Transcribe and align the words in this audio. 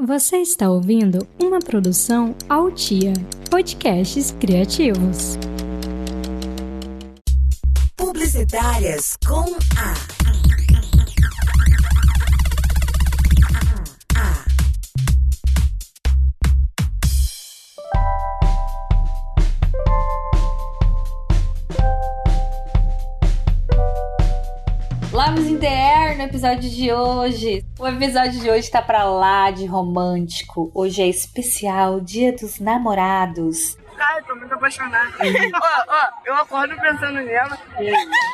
Você 0.00 0.38
está 0.38 0.68
ouvindo 0.68 1.24
uma 1.40 1.60
produção 1.60 2.34
Altia, 2.48 3.12
podcasts 3.48 4.32
criativos. 4.32 5.38
Publicitárias 7.96 9.16
com 9.24 9.54
A. 9.78 10.13
episódio 26.24 26.70
de 26.70 26.90
hoje. 26.92 27.64
O 27.78 27.86
episódio 27.86 28.40
de 28.40 28.50
hoje 28.50 28.70
tá 28.70 28.80
pra 28.80 29.04
lá 29.04 29.50
de 29.50 29.66
romântico. 29.66 30.70
Hoje 30.74 31.02
é 31.02 31.06
especial 31.06 32.00
Dia 32.00 32.32
dos 32.32 32.58
Namorados. 32.58 33.76
Ai, 33.98 34.22
tô 34.22 34.34
muito 34.34 34.54
apaixonado. 34.54 35.12
ó, 35.20 35.84
ó, 35.88 36.08
eu 36.24 36.34
acordo 36.34 36.74
pensando 36.80 37.20
nela. 37.20 37.58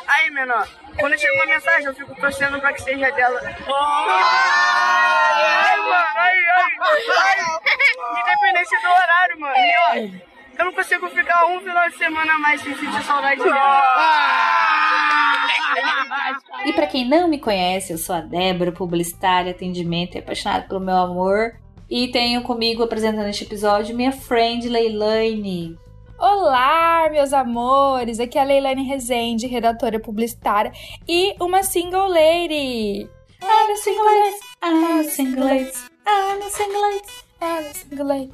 Aí, 0.07 0.29
menor, 0.31 0.67
quando 0.99 1.19
chega 1.19 1.33
uma 1.33 1.45
mensagem, 1.45 1.85
eu 1.85 1.93
fico 1.93 2.15
torcendo 2.15 2.59
pra 2.59 2.73
que 2.73 2.81
seja 2.81 3.11
dela. 3.11 3.41
Ai, 3.43 3.55
mano, 5.77 6.07
ai, 6.15 6.37
ai, 6.55 6.71
ai. 7.17 7.39
Independente 8.21 8.81
do 8.81 8.89
horário, 8.89 9.39
mano. 9.39 9.55
E, 9.55 9.75
ó, 9.77 9.95
eu 10.59 10.65
não 10.65 10.73
consigo 10.73 11.09
ficar 11.09 11.45
um 11.47 11.59
final 11.59 11.89
de 11.89 11.97
semana 11.97 12.33
a 12.33 12.39
mais 12.39 12.61
sem 12.61 12.73
sentir 12.75 13.03
saudade 13.03 13.43
dela. 13.43 13.81
E 16.71 16.73
para 16.73 16.87
quem 16.87 17.05
não 17.05 17.27
me 17.27 17.37
conhece, 17.37 17.91
eu 17.91 17.97
sou 17.97 18.15
a 18.15 18.21
Débora, 18.21 18.71
publicitária, 18.71 19.51
atendimento 19.51 20.15
e 20.15 20.19
apaixonada 20.19 20.65
pelo 20.69 20.79
meu 20.79 20.95
amor. 20.95 21.59
E 21.89 22.07
tenho 22.07 22.43
comigo 22.43 22.81
apresentando 22.81 23.27
este 23.27 23.43
episódio 23.43 23.93
minha 23.93 24.13
friend 24.13 24.69
Leilane. 24.69 25.77
Olá, 26.17 27.09
meus 27.11 27.33
amores! 27.33 28.21
Aqui 28.21 28.37
é 28.37 28.41
a 28.41 28.45
Leilane 28.45 28.83
Rezende, 28.83 29.47
redatora 29.47 29.99
publicitária 29.99 30.71
e 31.05 31.35
uma 31.41 31.61
single 31.61 32.07
lady. 32.07 33.01
I'm 33.41 33.73
a 33.73 33.75
single 33.75 34.05
lady, 34.05 34.37
I'm 34.63 34.99
a 34.99 35.03
single 35.03 35.43
lady, 35.43 35.71
I'm 36.07 36.41
a 36.41 36.49
single 36.49 36.81
lady. 36.87 37.01
I'm 37.41 37.65
a 37.65 37.73
single 37.73 38.07
lady. 38.07 38.31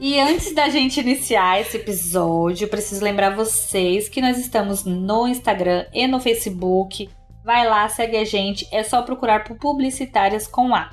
E 0.00 0.18
antes 0.18 0.52
da 0.52 0.68
gente 0.68 0.98
iniciar 0.98 1.60
esse 1.60 1.76
episódio, 1.76 2.66
preciso 2.66 3.04
lembrar 3.04 3.36
vocês 3.36 4.08
que 4.08 4.20
nós 4.20 4.36
estamos 4.36 4.84
no 4.84 5.28
Instagram 5.28 5.86
e 5.92 6.08
no 6.08 6.18
Facebook. 6.18 7.08
Vai 7.44 7.66
lá, 7.66 7.88
segue 7.88 8.16
a 8.16 8.24
gente. 8.24 8.68
É 8.70 8.82
só 8.82 9.02
procurar 9.02 9.44
por 9.44 9.56
Publicitárias 9.56 10.46
com 10.46 10.74
A. 10.74 10.90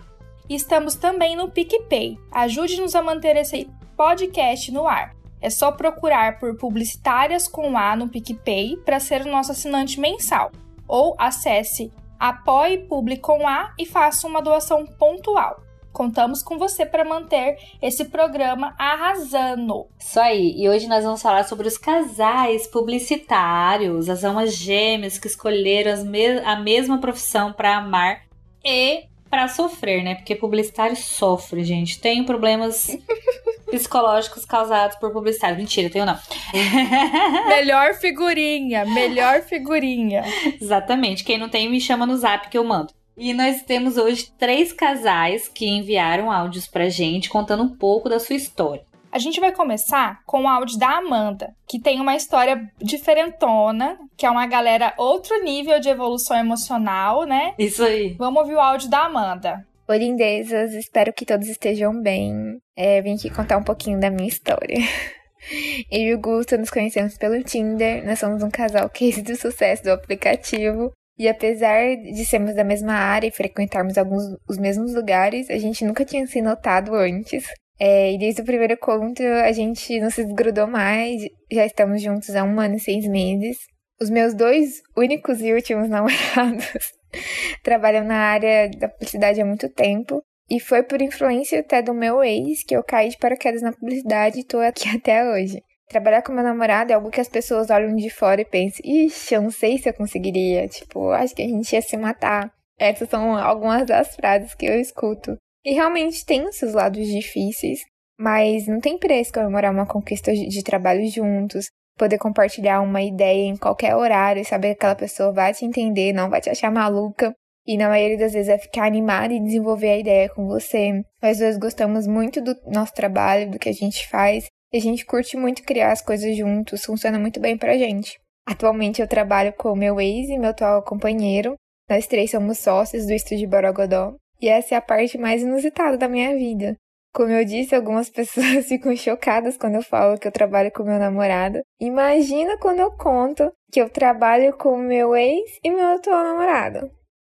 Estamos 0.50 0.96
também 0.96 1.36
no 1.36 1.50
PicPay. 1.50 2.18
Ajude-nos 2.32 2.96
a 2.96 3.02
manter 3.02 3.36
esse 3.36 3.70
podcast 3.96 4.72
no 4.72 4.88
ar. 4.88 5.14
É 5.42 5.50
só 5.50 5.72
procurar 5.72 6.40
por 6.40 6.56
Publicitárias 6.58 7.48
com 7.48 7.78
A 7.78 7.96
no 7.96 8.08
PicPay 8.08 8.78
para 8.78 9.00
ser 9.00 9.22
o 9.22 9.32
nosso 9.32 9.52
assinante 9.52 10.00
mensal. 10.00 10.52
Ou 10.88 11.16
acesse 11.18 11.92
Apoie 12.20 12.80
Publi 12.88 13.18
com 13.18 13.48
A 13.48 13.74
e 13.78 13.86
faça 13.86 14.26
uma 14.26 14.42
doação 14.42 14.86
pontual. 14.86 15.62
Contamos 15.98 16.44
com 16.44 16.60
você 16.60 16.86
para 16.86 17.04
manter 17.04 17.58
esse 17.82 18.06
programa 18.06 18.76
arrasando. 18.78 19.88
Isso 19.98 20.20
aí. 20.20 20.54
E 20.56 20.70
hoje 20.70 20.86
nós 20.86 21.04
vamos 21.04 21.24
falar 21.24 21.44
sobre 21.46 21.68
os 21.68 21.76
casais 21.76 22.68
publicitários, 22.68 24.08
as 24.08 24.24
almas 24.24 24.56
gêmeas 24.56 25.18
que 25.18 25.26
escolheram 25.26 26.06
me 26.06 26.38
a 26.46 26.56
mesma 26.56 27.00
profissão 27.00 27.52
para 27.52 27.78
amar 27.78 28.22
e 28.64 29.06
para 29.28 29.48
sofrer, 29.48 30.04
né? 30.04 30.14
Porque 30.14 30.36
publicitário 30.36 30.96
sofre, 30.96 31.64
gente. 31.64 32.00
Tem 32.00 32.24
problemas 32.24 32.96
psicológicos 33.66 34.46
causados 34.46 34.98
por 34.98 35.12
publicitário. 35.12 35.58
Mentira, 35.58 35.90
tenho 35.90 36.06
não. 36.06 36.20
melhor 37.50 37.96
figurinha, 37.96 38.86
melhor 38.86 39.42
figurinha. 39.42 40.24
Exatamente. 40.62 41.24
Quem 41.24 41.40
não 41.40 41.50
tem, 41.50 41.68
me 41.68 41.82
chama 41.82 42.06
no 42.06 42.16
zap 42.18 42.50
que 42.50 42.58
eu 42.58 42.64
mando. 42.64 42.94
E 43.18 43.34
nós 43.34 43.64
temos 43.64 43.98
hoje 43.98 44.32
três 44.38 44.72
casais 44.72 45.48
que 45.48 45.68
enviaram 45.68 46.32
áudios 46.32 46.68
pra 46.68 46.88
gente 46.88 47.30
contando 47.30 47.64
um 47.64 47.76
pouco 47.76 48.08
da 48.08 48.20
sua 48.20 48.36
história. 48.36 48.86
A 49.12 49.18
gente 49.18 49.40
vai 49.40 49.52
começar 49.52 50.22
com 50.24 50.44
o 50.44 50.48
áudio 50.48 50.78
da 50.78 50.98
Amanda, 50.98 51.56
que 51.68 51.80
tem 51.80 52.00
uma 52.00 52.16
história 52.16 52.72
diferentona, 52.80 53.98
que 54.16 54.24
é 54.24 54.30
uma 54.30 54.46
galera 54.46 54.94
outro 55.00 55.44
nível 55.44 55.80
de 55.80 55.90
evolução 55.90 56.38
emocional, 56.38 57.26
né? 57.26 57.56
Isso 57.58 57.84
aí. 57.84 58.14
Vamos 58.20 58.42
ouvir 58.42 58.54
o 58.54 58.60
áudio 58.60 58.88
da 58.88 59.06
Amanda. 59.06 59.66
Oi, 59.88 59.98
lindezas, 59.98 60.74
espero 60.76 61.12
que 61.12 61.26
todos 61.26 61.48
estejam 61.48 62.00
bem. 62.00 62.60
É, 62.76 63.02
vim 63.02 63.16
aqui 63.16 63.32
contar 63.32 63.58
um 63.58 63.64
pouquinho 63.64 64.00
da 64.00 64.12
minha 64.12 64.28
história. 64.28 64.78
Eu 65.90 66.02
e 66.02 66.14
o 66.14 66.20
Gusto 66.20 66.56
nos 66.56 66.70
conhecemos 66.70 67.18
pelo 67.18 67.42
Tinder, 67.42 68.06
nós 68.06 68.20
somos 68.20 68.44
um 68.44 68.50
casal 68.52 68.88
case 68.92 69.24
do 69.24 69.36
sucesso 69.36 69.84
do 69.84 69.92
aplicativo 69.92 70.92
e 71.18 71.28
apesar 71.28 71.96
de 71.96 72.26
sermos 72.26 72.54
da 72.54 72.64
mesma 72.64 72.94
área 72.94 73.28
e 73.28 73.32
frequentarmos 73.32 73.98
alguns 73.98 74.24
os 74.48 74.58
mesmos 74.58 74.94
lugares, 74.94 75.50
a 75.50 75.58
gente 75.58 75.84
nunca 75.84 76.06
tinha 76.06 76.26
se 76.28 76.42
notado 76.42 76.94
antes. 76.94 77.46
É, 77.80 78.12
e 78.12 78.18
desde 78.18 78.42
o 78.42 78.46
primeiro 78.46 78.74
encontro 78.74 79.26
a 79.44 79.52
gente 79.52 80.00
não 80.00 80.10
se 80.10 80.26
desgrudou 80.26 80.68
mais, 80.68 81.22
já 81.52 81.66
estamos 81.66 82.02
juntos 82.02 82.36
há 82.36 82.44
um 82.44 82.60
ano 82.60 82.76
e 82.76 82.80
seis 82.80 83.08
meses. 83.08 83.58
Os 84.00 84.10
meus 84.10 84.36
dois 84.36 84.82
únicos 84.96 85.42
e 85.42 85.54
últimos 85.54 85.90
namorados 85.90 86.68
trabalham 87.64 88.04
na 88.04 88.18
área 88.18 88.70
da 88.70 88.88
publicidade 88.88 89.42
há 89.42 89.46
muito 89.46 89.70
tempo. 89.70 90.22
E 90.50 90.60
foi 90.60 90.82
por 90.82 91.02
influência 91.02 91.60
até 91.60 91.82
do 91.82 91.94
meu 91.94 92.24
ex 92.24 92.64
que 92.64 92.76
eu 92.76 92.84
caí 92.84 93.10
de 93.10 93.18
paraquedas 93.18 93.62
na 93.62 93.74
publicidade 93.74 94.40
e 94.40 94.46
tô 94.46 94.60
aqui 94.60 94.88
até 94.96 95.30
hoje. 95.30 95.62
Trabalhar 95.90 96.22
com 96.22 96.34
meu 96.34 96.44
namorado 96.44 96.92
é 96.92 96.96
algo 96.96 97.10
que 97.10 97.22
as 97.22 97.30
pessoas 97.30 97.70
olham 97.70 97.96
de 97.96 98.10
fora 98.10 98.42
e 98.42 98.46
pensam, 98.46 98.82
ixi, 98.84 99.34
eu 99.34 99.42
não 99.42 99.52
sei 99.52 99.78
se 99.78 99.88
eu 99.88 99.94
conseguiria. 99.94 100.68
Tipo, 100.68 101.12
acho 101.12 101.34
que 101.34 101.42
a 101.42 101.48
gente 101.48 101.72
ia 101.72 101.82
se 101.82 101.96
matar. 101.96 102.52
Essas 102.78 103.10
são 103.10 103.36
algumas 103.36 103.86
das 103.86 104.16
frases 104.16 104.54
que 104.54 104.66
eu 104.66 104.80
escuto. 104.80 105.38
E 105.66 105.74
realmente 105.74 106.26
tem 106.26 106.52
seus 106.52 106.74
lados 106.74 107.08
difíceis, 107.08 107.80
mas 108.20 108.68
não 108.68 108.80
tem 108.80 108.98
preço 108.98 109.34
comemorar 109.34 109.72
uma 109.72 109.88
conquista 109.88 110.34
de 110.34 110.64
trabalho 110.64 111.10
juntos, 111.10 111.68
poder 111.98 112.18
compartilhar 112.18 112.82
uma 112.82 113.02
ideia 113.02 113.48
em 113.48 113.58
qualquer 113.58 113.96
horário, 113.96 114.46
saber 114.46 114.70
que 114.70 114.74
aquela 114.76 114.96
pessoa 114.96 115.34
vai 115.34 115.54
te 115.54 115.66
entender, 115.66 116.14
não 116.14 116.30
vai 116.30 116.42
te 116.42 116.50
achar 116.50 116.72
maluca. 116.72 117.34
E 117.66 117.78
na 117.78 117.90
maioria 117.90 118.18
das 118.18 118.32
vezes 118.32 118.48
é 118.48 118.58
ficar 118.58 118.86
animada 118.86 119.34
e 119.34 119.44
desenvolver 119.44 119.90
a 119.90 119.98
ideia 119.98 120.30
com 120.30 120.48
você. 120.48 121.04
Nós 121.22 121.40
dois 121.40 121.58
gostamos 121.58 122.08
muito 122.08 122.40
do 122.42 122.56
nosso 122.66 122.94
trabalho, 122.94 123.52
do 123.52 123.60
que 123.60 123.68
a 123.68 123.74
gente 123.74 124.08
faz, 124.08 124.46
e 124.46 124.50
a 124.74 124.80
gente 124.80 125.06
curte 125.06 125.38
muito 125.38 125.64
criar 125.64 125.92
as 125.92 126.02
coisas 126.02 126.36
juntos, 126.36 126.84
funciona 126.84 127.18
muito 127.18 127.40
bem 127.40 127.58
pra 127.58 127.78
gente. 127.78 128.20
Atualmente 128.46 129.02
eu 129.02 129.08
trabalho 129.08 129.54
com 129.54 129.76
meu 129.76 130.00
ex 130.00 130.30
e 130.30 130.38
meu 130.38 130.50
atual 130.50 130.84
companheiro. 130.84 131.56
Nós 131.90 132.08
três 132.08 132.32
somos 132.32 132.60
sócios 132.60 133.06
do 133.06 133.14
estúdio 133.14 133.48
Borogodó. 133.48 134.16
E 134.42 134.48
essa 134.48 134.76
é 134.76 134.78
a 134.78 134.82
parte 134.82 135.18
mais 135.18 135.42
inusitada 135.42 135.98
da 135.98 136.08
minha 136.08 136.36
vida. 136.36 136.76
Como 137.14 137.32
eu 137.32 137.44
disse, 137.44 137.76
algumas 137.76 138.10
pessoas 138.12 138.68
ficam 138.68 138.96
chocadas 138.96 139.58
quando 139.58 139.76
eu 139.76 139.82
falo 139.82 140.20
que 140.20 140.28
eu 140.28 140.32
trabalho 140.32 140.72
com 140.72 140.84
meu 140.84 141.00
namorado. 141.00 141.62
Imagina 141.80 142.58
quando 142.58 142.80
eu 142.80 142.92
conto 142.92 143.52
que 143.72 143.82
eu 143.82 143.90
trabalho 143.90 144.56
com 144.58 144.78
meu 144.78 145.16
ex 145.16 145.60
e 145.64 145.70
meu 145.70 145.96
atual 145.96 146.24
namorado. 146.24 146.92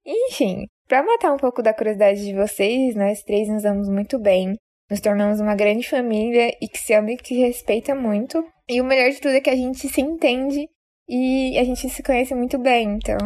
Enfim, 0.07 0.67
para 0.89 1.03
matar 1.03 1.33
um 1.33 1.39
pouco 1.39 1.63
da 1.63 1.75
curiosidade 1.75 2.25
de 2.25 2.35
vocês, 2.35 2.95
nós 2.95 3.23
três 3.23 3.49
nos 3.49 3.63
damos 3.63 3.89
muito 3.89 4.19
bem. 4.19 4.55
Nos 4.93 5.01
tornamos 5.01 5.41
uma 5.41 5.55
grande 5.55 5.89
família 5.89 6.55
e 6.61 6.69
que 6.69 6.77
se 6.77 6.93
ama 6.93 7.13
e 7.13 7.17
que 7.17 7.29
se 7.29 7.41
respeita 7.41 7.95
muito. 7.95 8.45
E 8.69 8.79
o 8.79 8.85
melhor 8.85 9.11
de 9.11 9.23
tudo 9.23 9.33
é 9.33 9.41
que 9.41 9.49
a 9.49 9.57
gente 9.57 9.89
se 9.89 10.03
entende 10.03 10.69
e 11.09 11.59
a 11.59 11.65
gente 11.65 11.89
se 11.89 12.03
conhece 12.03 12.35
muito 12.35 12.59
bem. 12.59 12.91
Então, 12.97 13.17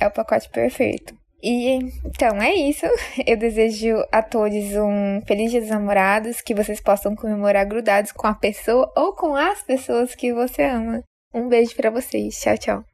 é 0.00 0.08
o 0.08 0.10
pacote 0.10 0.48
perfeito. 0.48 1.14
E 1.40 1.78
então 2.04 2.42
é 2.42 2.52
isso. 2.52 2.84
Eu 3.24 3.36
desejo 3.36 4.04
a 4.10 4.24
todos 4.24 4.74
um 4.74 5.20
feliz 5.24 5.52
dia 5.52 5.60
dos 5.60 5.70
namorados, 5.70 6.40
que 6.40 6.52
vocês 6.52 6.80
possam 6.80 7.14
comemorar 7.14 7.64
grudados 7.64 8.10
com 8.10 8.26
a 8.26 8.34
pessoa 8.34 8.92
ou 8.96 9.14
com 9.14 9.36
as 9.36 9.62
pessoas 9.62 10.16
que 10.16 10.34
você 10.34 10.64
ama. 10.64 11.00
Um 11.32 11.46
beijo 11.46 11.76
para 11.76 11.90
vocês. 11.90 12.40
Tchau, 12.40 12.58
tchau. 12.58 12.84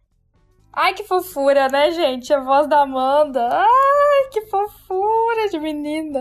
Ai, 0.75 0.93
que 0.93 1.05
fofura, 1.05 1.69
né, 1.69 1.91
gente? 1.93 2.35
A 2.35 2.41
voz 2.41 2.69
da 2.69 2.83
Amanda. 2.83 3.49
Ai, 3.51 4.29
que 4.31 4.43
fofura 4.43 5.49
de 5.51 5.59
menina. 5.59 6.21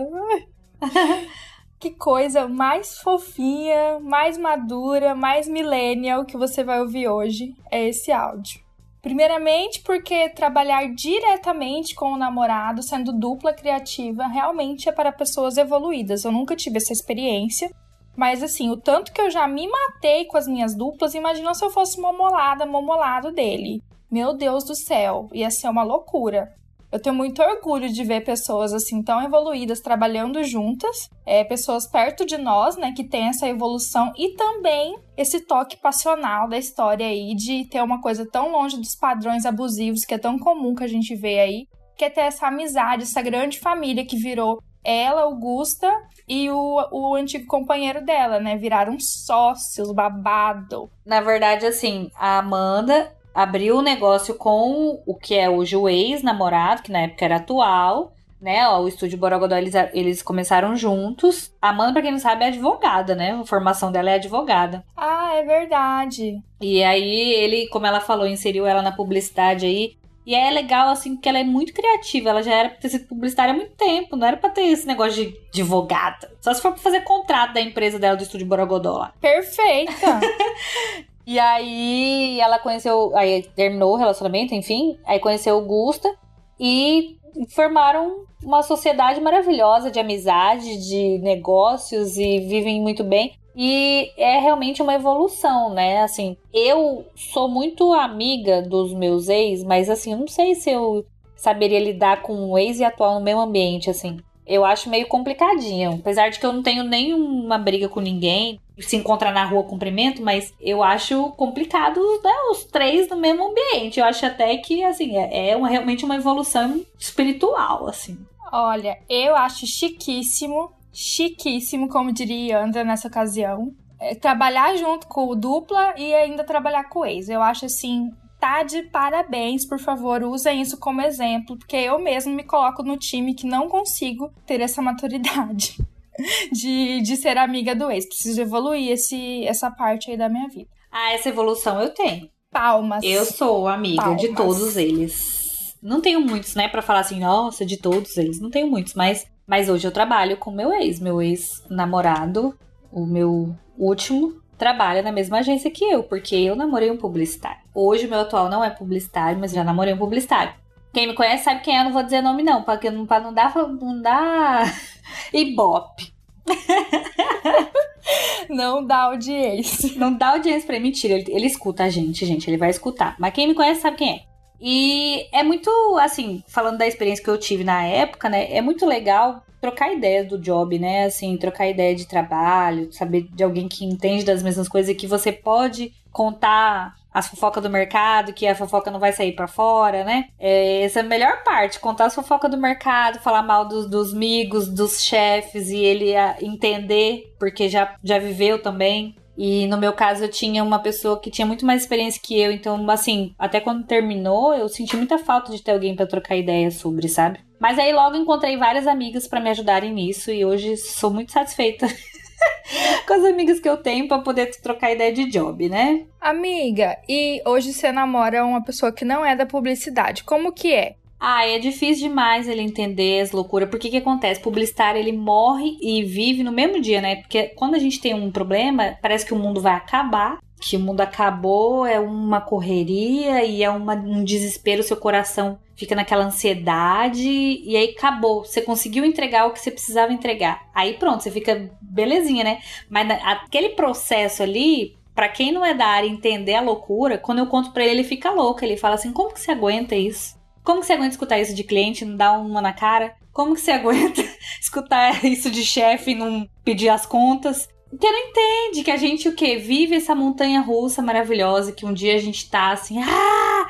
que 1.78 1.90
coisa 1.90 2.48
mais 2.48 2.98
fofinha, 2.98 4.00
mais 4.00 4.36
madura, 4.36 5.14
mais 5.14 5.46
millennial 5.46 6.24
que 6.24 6.36
você 6.36 6.64
vai 6.64 6.80
ouvir 6.80 7.08
hoje 7.08 7.54
é 7.70 7.88
esse 7.88 8.10
áudio. 8.10 8.60
Primeiramente, 9.00 9.80
porque 9.82 10.28
trabalhar 10.30 10.92
diretamente 10.92 11.94
com 11.94 12.12
o 12.12 12.16
namorado, 12.18 12.82
sendo 12.82 13.12
dupla 13.12 13.54
criativa, 13.54 14.26
realmente 14.26 14.88
é 14.88 14.92
para 14.92 15.12
pessoas 15.12 15.56
evoluídas. 15.56 16.24
Eu 16.24 16.32
nunca 16.32 16.56
tive 16.56 16.78
essa 16.78 16.92
experiência. 16.92 17.70
Mas 18.16 18.42
assim, 18.42 18.68
o 18.68 18.76
tanto 18.76 19.12
que 19.12 19.20
eu 19.20 19.30
já 19.30 19.46
me 19.46 19.68
matei 19.68 20.24
com 20.24 20.36
as 20.36 20.48
minhas 20.48 20.74
duplas, 20.74 21.14
imagina 21.14 21.54
se 21.54 21.64
eu 21.64 21.70
fosse 21.70 22.00
momolada, 22.00 22.66
momolado 22.66 23.30
dele. 23.30 23.80
Meu 24.10 24.34
Deus 24.34 24.64
do 24.64 24.74
céu, 24.74 25.28
ia 25.32 25.50
ser 25.50 25.68
uma 25.68 25.84
loucura. 25.84 26.52
Eu 26.90 27.00
tenho 27.00 27.14
muito 27.14 27.42
orgulho 27.42 27.88
de 27.88 28.02
ver 28.02 28.24
pessoas 28.24 28.72
assim 28.72 29.02
tão 29.02 29.22
evoluídas 29.22 29.80
trabalhando 29.80 30.42
juntas, 30.42 31.08
é, 31.26 31.44
pessoas 31.44 31.86
perto 31.86 32.24
de 32.24 32.38
nós, 32.38 32.76
né, 32.76 32.92
que 32.96 33.04
tem 33.04 33.28
essa 33.28 33.46
evolução 33.46 34.12
e 34.16 34.34
também 34.34 34.98
esse 35.16 35.40
toque 35.40 35.76
passional 35.76 36.48
da 36.48 36.56
história 36.56 37.06
aí 37.06 37.34
de 37.34 37.66
ter 37.68 37.82
uma 37.82 38.00
coisa 38.00 38.26
tão 38.30 38.50
longe 38.50 38.78
dos 38.78 38.94
padrões 38.94 39.44
abusivos 39.44 40.04
que 40.04 40.14
é 40.14 40.18
tão 40.18 40.38
comum 40.38 40.74
que 40.74 40.84
a 40.84 40.88
gente 40.88 41.14
vê 41.14 41.40
aí, 41.40 41.66
que 41.96 42.04
é 42.04 42.10
ter 42.10 42.22
essa 42.22 42.46
amizade, 42.46 43.02
essa 43.02 43.20
grande 43.20 43.58
família 43.58 44.06
que 44.06 44.16
virou 44.16 44.62
ela, 44.84 45.22
Augusta 45.22 45.90
e 46.26 46.48
o, 46.50 46.88
o 46.92 47.14
antigo 47.14 47.46
companheiro 47.46 48.02
dela, 48.02 48.40
né? 48.40 48.56
Viraram 48.56 48.98
sócios, 48.98 49.92
babado. 49.92 50.90
Na 51.04 51.20
verdade, 51.20 51.66
assim, 51.66 52.10
a 52.14 52.38
Amanda 52.38 53.12
abriu 53.38 53.76
o 53.76 53.82
negócio 53.82 54.34
com 54.34 55.00
o 55.06 55.14
que 55.14 55.36
é 55.36 55.48
hoje 55.48 55.76
o 55.76 55.88
ex-namorado, 55.88 56.82
que 56.82 56.90
na 56.90 57.02
época 57.02 57.24
era 57.24 57.36
atual, 57.36 58.12
né? 58.40 58.66
Ó, 58.66 58.82
o 58.82 58.88
estúdio 58.88 59.16
Borogodó, 59.16 59.56
eles, 59.56 59.74
eles 59.92 60.22
começaram 60.22 60.74
juntos. 60.74 61.52
A 61.62 61.68
Amanda, 61.68 61.92
pra 61.92 62.02
quem 62.02 62.10
não 62.10 62.18
sabe, 62.18 62.44
é 62.44 62.48
advogada, 62.48 63.14
né? 63.14 63.38
A 63.40 63.46
formação 63.46 63.92
dela 63.92 64.10
é 64.10 64.14
advogada. 64.14 64.84
Ah, 64.96 65.36
é 65.36 65.44
verdade. 65.44 66.42
E 66.60 66.82
aí, 66.82 67.32
ele, 67.34 67.68
como 67.68 67.86
ela 67.86 68.00
falou, 68.00 68.26
inseriu 68.26 68.66
ela 68.66 68.82
na 68.82 68.90
publicidade 68.90 69.66
aí. 69.66 69.96
E 70.26 70.34
é 70.34 70.50
legal, 70.50 70.88
assim, 70.88 71.16
que 71.16 71.28
ela 71.28 71.38
é 71.38 71.44
muito 71.44 71.72
criativa. 71.72 72.30
Ela 72.30 72.42
já 72.42 72.52
era 72.52 72.70
pra 72.70 72.78
ter 72.78 72.88
sido 72.88 73.06
publicitária 73.06 73.54
há 73.54 73.56
muito 73.56 73.72
tempo. 73.76 74.16
Não 74.16 74.26
era 74.26 74.36
pra 74.36 74.50
ter 74.50 74.62
esse 74.62 74.84
negócio 74.84 75.24
de 75.24 75.38
advogada. 75.52 76.28
Só 76.40 76.52
se 76.52 76.60
for 76.60 76.72
pra 76.72 76.82
fazer 76.82 77.02
contrato 77.02 77.54
da 77.54 77.60
empresa 77.60 78.00
dela, 78.00 78.16
do 78.16 78.24
estúdio 78.24 78.48
Borogodó 78.48 78.98
lá. 78.98 79.14
Perfeita! 79.20 80.20
E 81.28 81.38
aí 81.38 82.40
ela 82.40 82.58
conheceu. 82.58 83.14
Aí 83.14 83.42
terminou 83.54 83.92
o 83.92 83.96
relacionamento, 83.96 84.54
enfim. 84.54 84.98
Aí 85.04 85.20
conheceu 85.20 85.58
o 85.58 85.66
Gusta 85.66 86.10
e 86.58 87.18
formaram 87.50 88.24
uma 88.42 88.62
sociedade 88.62 89.20
maravilhosa 89.20 89.90
de 89.90 90.00
amizade, 90.00 90.88
de 90.88 91.18
negócios 91.18 92.16
e 92.16 92.38
vivem 92.38 92.80
muito 92.80 93.04
bem. 93.04 93.34
E 93.54 94.10
é 94.16 94.38
realmente 94.38 94.80
uma 94.80 94.94
evolução, 94.94 95.68
né? 95.74 96.00
Assim, 96.00 96.34
eu 96.50 97.04
sou 97.14 97.46
muito 97.46 97.92
amiga 97.92 98.62
dos 98.62 98.94
meus 98.94 99.28
ex, 99.28 99.62
mas 99.62 99.90
assim, 99.90 100.14
não 100.14 100.28
sei 100.28 100.54
se 100.54 100.70
eu 100.70 101.04
saberia 101.36 101.78
lidar 101.78 102.22
com 102.22 102.32
um 102.32 102.56
ex 102.56 102.80
e 102.80 102.84
atual 102.84 103.18
no 103.18 103.20
mesmo 103.20 103.42
ambiente, 103.42 103.90
assim. 103.90 104.16
Eu 104.48 104.64
acho 104.64 104.88
meio 104.88 105.06
complicadinho. 105.06 105.98
Apesar 106.00 106.30
de 106.30 106.40
que 106.40 106.46
eu 106.46 106.52
não 106.52 106.62
tenho 106.62 106.82
nenhuma 106.82 107.58
briga 107.58 107.88
com 107.88 108.00
ninguém, 108.00 108.58
se 108.80 108.96
encontrar 108.96 109.32
na 109.32 109.44
rua 109.44 109.64
cumprimento, 109.64 110.22
mas 110.22 110.54
eu 110.60 110.82
acho 110.82 111.30
complicado 111.32 112.00
né, 112.22 112.32
os 112.50 112.64
três 112.64 113.08
no 113.08 113.16
mesmo 113.16 113.50
ambiente. 113.50 114.00
Eu 114.00 114.06
acho 114.06 114.24
até 114.24 114.56
que, 114.56 114.82
assim, 114.84 115.16
é, 115.16 115.50
é 115.50 115.56
uma, 115.56 115.68
realmente 115.68 116.04
uma 116.04 116.16
evolução 116.16 116.84
espiritual, 116.98 117.88
assim. 117.88 118.18
Olha, 118.50 118.98
eu 119.08 119.36
acho 119.36 119.66
chiquíssimo, 119.66 120.72
chiquíssimo, 120.92 121.88
como 121.88 122.12
diria 122.12 122.62
Andra 122.62 122.82
nessa 122.84 123.08
ocasião, 123.08 123.74
é, 124.00 124.14
trabalhar 124.14 124.74
junto 124.76 125.06
com 125.06 125.28
o 125.28 125.34
dupla 125.34 125.94
e 125.98 126.14
ainda 126.14 126.44
trabalhar 126.44 126.84
com 126.84 127.00
o 127.00 127.06
ex. 127.06 127.28
Eu 127.28 127.42
acho, 127.42 127.66
assim, 127.66 128.10
tá 128.38 128.62
de 128.62 128.82
parabéns, 128.84 129.66
por 129.66 129.78
favor, 129.78 130.22
usem 130.22 130.62
isso 130.62 130.78
como 130.78 131.00
exemplo, 131.00 131.56
porque 131.58 131.76
eu 131.76 131.98
mesmo 131.98 132.34
me 132.34 132.44
coloco 132.44 132.82
no 132.82 132.96
time 132.96 133.34
que 133.34 133.46
não 133.46 133.68
consigo 133.68 134.32
ter 134.46 134.60
essa 134.60 134.80
maturidade. 134.80 135.76
de, 136.52 137.00
de 137.00 137.16
ser 137.16 137.38
amiga 137.38 137.74
do 137.74 137.90
ex. 137.90 138.06
Preciso 138.06 138.40
evoluir 138.40 138.90
esse, 138.90 139.44
essa 139.46 139.70
parte 139.70 140.10
aí 140.10 140.16
da 140.16 140.28
minha 140.28 140.48
vida. 140.48 140.68
Ah, 140.90 141.12
essa 141.12 141.28
evolução 141.28 141.80
eu 141.80 141.90
tenho. 141.90 142.28
Palmas. 142.50 143.04
Eu 143.04 143.24
sou 143.24 143.68
amiga 143.68 144.02
Palmas. 144.02 144.20
de 144.20 144.34
todos 144.34 144.76
eles. 144.76 145.76
Não 145.82 146.00
tenho 146.00 146.20
muitos, 146.20 146.54
né, 146.54 146.66
para 146.66 146.82
falar 146.82 147.00
assim, 147.00 147.20
nossa, 147.20 147.64
de 147.64 147.76
todos 147.76 148.16
eles. 148.16 148.40
Não 148.40 148.50
tenho 148.50 148.68
muitos, 148.68 148.94
mas, 148.94 149.26
mas 149.46 149.68
hoje 149.68 149.86
eu 149.86 149.92
trabalho 149.92 150.36
com 150.36 150.50
meu 150.50 150.72
ex, 150.72 150.98
meu 150.98 151.22
ex-namorado, 151.22 152.58
o 152.90 153.06
meu 153.06 153.54
último, 153.76 154.40
trabalha 154.58 155.00
na 155.00 155.12
mesma 155.12 155.38
agência 155.38 155.70
que 155.70 155.84
eu, 155.84 156.02
porque 156.02 156.34
eu 156.34 156.56
namorei 156.56 156.90
um 156.90 156.96
publicitário. 156.96 157.60
Hoje 157.74 158.06
o 158.06 158.10
meu 158.10 158.20
atual 158.20 158.50
não 158.50 158.62
é 158.62 158.68
publicitário, 158.68 159.38
mas 159.38 159.52
já 159.52 159.62
namorei 159.62 159.94
um 159.94 159.98
publicitário. 159.98 160.52
Quem 160.92 161.06
me 161.06 161.14
conhece 161.14 161.44
sabe 161.44 161.60
quem 161.60 161.78
é, 161.78 161.84
não 161.84 161.92
vou 161.92 162.02
dizer 162.02 162.20
nome 162.20 162.42
não, 162.42 162.62
porque 162.62 162.90
não, 162.90 163.06
pra 163.06 163.20
não 163.20 163.32
dar, 163.32 163.54
não 163.56 164.02
dar 164.02 164.74
ibope. 165.32 166.12
não 168.48 168.84
dá 168.84 169.02
audiência. 169.02 169.92
Não 169.96 170.12
dá 170.12 170.30
audiência 170.30 170.66
pra 170.66 170.76
ele. 170.76 170.84
Mentira, 170.84 171.14
ele, 171.14 171.26
ele 171.28 171.46
escuta 171.46 171.84
a 171.84 171.88
gente, 171.88 172.26
gente, 172.26 172.48
ele 172.48 172.56
vai 172.56 172.70
escutar. 172.70 173.14
Mas 173.18 173.32
quem 173.32 173.46
me 173.46 173.54
conhece 173.54 173.82
sabe 173.82 173.96
quem 173.96 174.14
é. 174.14 174.22
E 174.60 175.28
é 175.30 175.44
muito, 175.44 175.70
assim, 176.00 176.42
falando 176.48 176.78
da 176.78 176.86
experiência 176.86 177.22
que 177.22 177.30
eu 177.30 177.38
tive 177.38 177.62
na 177.62 177.84
época, 177.84 178.28
né? 178.28 178.52
É 178.52 178.60
muito 178.60 178.84
legal 178.84 179.44
trocar 179.60 179.92
ideias 179.92 180.28
do 180.28 180.38
job, 180.38 180.78
né? 180.78 181.04
Assim, 181.04 181.36
trocar 181.36 181.68
ideia 181.68 181.94
de 181.94 182.06
trabalho, 182.06 182.92
saber 182.92 183.28
de 183.32 183.42
alguém 183.42 183.68
que 183.68 183.84
entende 183.84 184.24
das 184.24 184.42
mesmas 184.42 184.68
coisas 184.68 184.90
e 184.90 184.94
que 184.94 185.06
você 185.06 185.32
pode 185.32 185.92
contar 186.12 186.96
as 187.12 187.26
fofocas 187.26 187.62
do 187.62 187.70
mercado, 187.70 188.32
que 188.32 188.46
a 188.46 188.54
fofoca 188.54 188.90
não 188.90 189.00
vai 189.00 189.12
sair 189.12 189.32
para 189.32 189.48
fora, 189.48 190.04
né? 190.04 190.28
É, 190.38 190.82
essa 190.82 191.00
é 191.00 191.02
a 191.02 191.06
melhor 191.06 191.42
parte, 191.42 191.80
contar 191.80 192.06
as 192.06 192.14
fofocas 192.14 192.50
do 192.50 192.56
mercado, 192.56 193.20
falar 193.20 193.42
mal 193.42 193.66
dos, 193.66 193.88
dos 193.88 194.12
amigos, 194.12 194.68
dos 194.68 195.02
chefes 195.02 195.70
e 195.70 195.78
ele 195.78 196.12
entender, 196.40 197.34
porque 197.38 197.68
já, 197.68 197.94
já 198.04 198.18
viveu 198.18 198.62
também. 198.62 199.16
E 199.38 199.68
no 199.68 199.78
meu 199.78 199.92
caso 199.92 200.24
eu 200.24 200.28
tinha 200.28 200.64
uma 200.64 200.80
pessoa 200.80 201.20
que 201.20 201.30
tinha 201.30 201.46
muito 201.46 201.64
mais 201.64 201.82
experiência 201.82 202.20
que 202.20 202.38
eu, 202.38 202.50
então 202.50 202.90
assim, 202.90 203.32
até 203.38 203.60
quando 203.60 203.86
terminou, 203.86 204.52
eu 204.52 204.68
senti 204.68 204.96
muita 204.96 205.16
falta 205.16 205.52
de 205.52 205.62
ter 205.62 205.70
alguém 205.70 205.94
para 205.94 206.08
trocar 206.08 206.36
ideia 206.36 206.72
sobre, 206.72 207.08
sabe? 207.08 207.38
Mas 207.60 207.78
aí 207.78 207.92
logo 207.92 208.16
encontrei 208.16 208.56
várias 208.56 208.88
amigas 208.88 209.28
para 209.28 209.40
me 209.40 209.50
ajudarem 209.50 209.94
nisso 209.94 210.32
e 210.32 210.44
hoje 210.44 210.76
sou 210.76 211.12
muito 211.12 211.30
satisfeita 211.30 211.86
com 213.06 213.14
as 213.14 213.24
amigas 213.24 213.60
que 213.60 213.68
eu 213.68 213.76
tenho 213.76 214.08
para 214.08 214.18
poder 214.18 214.50
trocar 214.60 214.90
ideia 214.90 215.12
de 215.12 215.30
job, 215.30 215.68
né? 215.68 216.04
Amiga, 216.20 216.96
e 217.08 217.40
hoje 217.46 217.72
você 217.72 217.92
namora 217.92 218.44
uma 218.44 218.62
pessoa 218.62 218.90
que 218.90 219.04
não 219.04 219.24
é 219.24 219.36
da 219.36 219.46
publicidade. 219.46 220.24
Como 220.24 220.52
que 220.52 220.74
é? 220.74 220.96
Ah, 221.20 221.46
é 221.46 221.58
difícil 221.58 222.08
demais 222.08 222.48
ele 222.48 222.62
entender 222.62 223.20
as 223.20 223.32
loucuras. 223.32 223.68
Porque 223.68 223.90
que 223.90 223.96
acontece? 223.96 224.40
Publicitário, 224.40 225.00
ele 225.00 225.12
morre 225.12 225.76
e 225.80 226.04
vive 226.04 226.42
no 226.42 226.52
mesmo 226.52 226.80
dia, 226.80 227.00
né? 227.00 227.16
Porque 227.16 227.44
quando 227.56 227.74
a 227.74 227.78
gente 227.78 228.00
tem 228.00 228.14
um 228.14 228.30
problema, 228.30 228.96
parece 229.02 229.26
que 229.26 229.34
o 229.34 229.38
mundo 229.38 229.60
vai 229.60 229.74
acabar. 229.74 230.38
Que 230.60 230.76
o 230.76 230.80
mundo 230.80 231.00
acabou, 231.00 231.86
é 231.86 232.00
uma 232.00 232.40
correria 232.40 233.44
e 233.44 233.62
é 233.62 233.70
uma, 233.70 233.94
um 233.94 234.24
desespero, 234.24 234.82
seu 234.82 234.96
coração 234.96 235.58
fica 235.76 235.94
naquela 235.94 236.24
ansiedade 236.24 237.28
e 237.28 237.76
aí 237.76 237.94
acabou. 237.96 238.44
Você 238.44 238.60
conseguiu 238.60 239.04
entregar 239.04 239.46
o 239.46 239.52
que 239.52 239.60
você 239.60 239.70
precisava 239.70 240.12
entregar. 240.12 240.68
Aí 240.74 240.94
pronto, 240.94 241.22
você 241.22 241.30
fica 241.30 241.70
belezinha, 241.80 242.42
né? 242.42 242.58
Mas 242.90 243.08
aquele 243.22 243.70
processo 243.70 244.42
ali, 244.42 244.96
para 245.14 245.28
quem 245.28 245.52
não 245.52 245.64
é 245.64 245.72
da 245.74 245.86
área 245.86 246.08
entender 246.08 246.54
a 246.54 246.60
loucura, 246.60 247.16
quando 247.16 247.38
eu 247.38 247.46
conto 247.46 247.70
para 247.70 247.84
ele, 247.84 248.00
ele 248.00 248.04
fica 248.04 248.30
louco. 248.30 248.64
Ele 248.64 248.76
fala 248.76 248.96
assim: 248.96 249.12
como 249.12 249.32
que 249.32 249.40
você 249.40 249.52
aguenta 249.52 249.94
isso? 249.94 250.37
Como 250.68 250.82
que 250.82 250.86
você 250.86 250.92
aguenta 250.92 251.12
escutar 251.12 251.38
isso 251.38 251.54
de 251.54 251.64
cliente 251.64 252.04
não 252.04 252.14
dar 252.14 252.32
uma 252.38 252.60
na 252.60 252.74
cara? 252.74 253.16
Como 253.32 253.54
que 253.54 253.60
você 253.62 253.70
aguenta 253.72 254.22
escutar 254.60 255.24
isso 255.24 255.50
de 255.50 255.64
chefe 255.64 256.10
e 256.10 256.14
não 256.14 256.46
pedir 256.62 256.90
as 256.90 257.06
contas? 257.06 257.66
Porque 257.88 258.06
não 258.06 258.18
entende 258.18 258.84
que 258.84 258.90
a 258.90 258.98
gente 258.98 259.30
o 259.30 259.34
quê? 259.34 259.56
Vive 259.56 259.94
essa 259.94 260.14
montanha 260.14 260.60
russa 260.60 261.00
maravilhosa 261.00 261.72
que 261.72 261.86
um 261.86 261.94
dia 261.94 262.14
a 262.16 262.18
gente 262.18 262.50
tá 262.50 262.72
assim, 262.72 263.02
ah, 263.02 263.66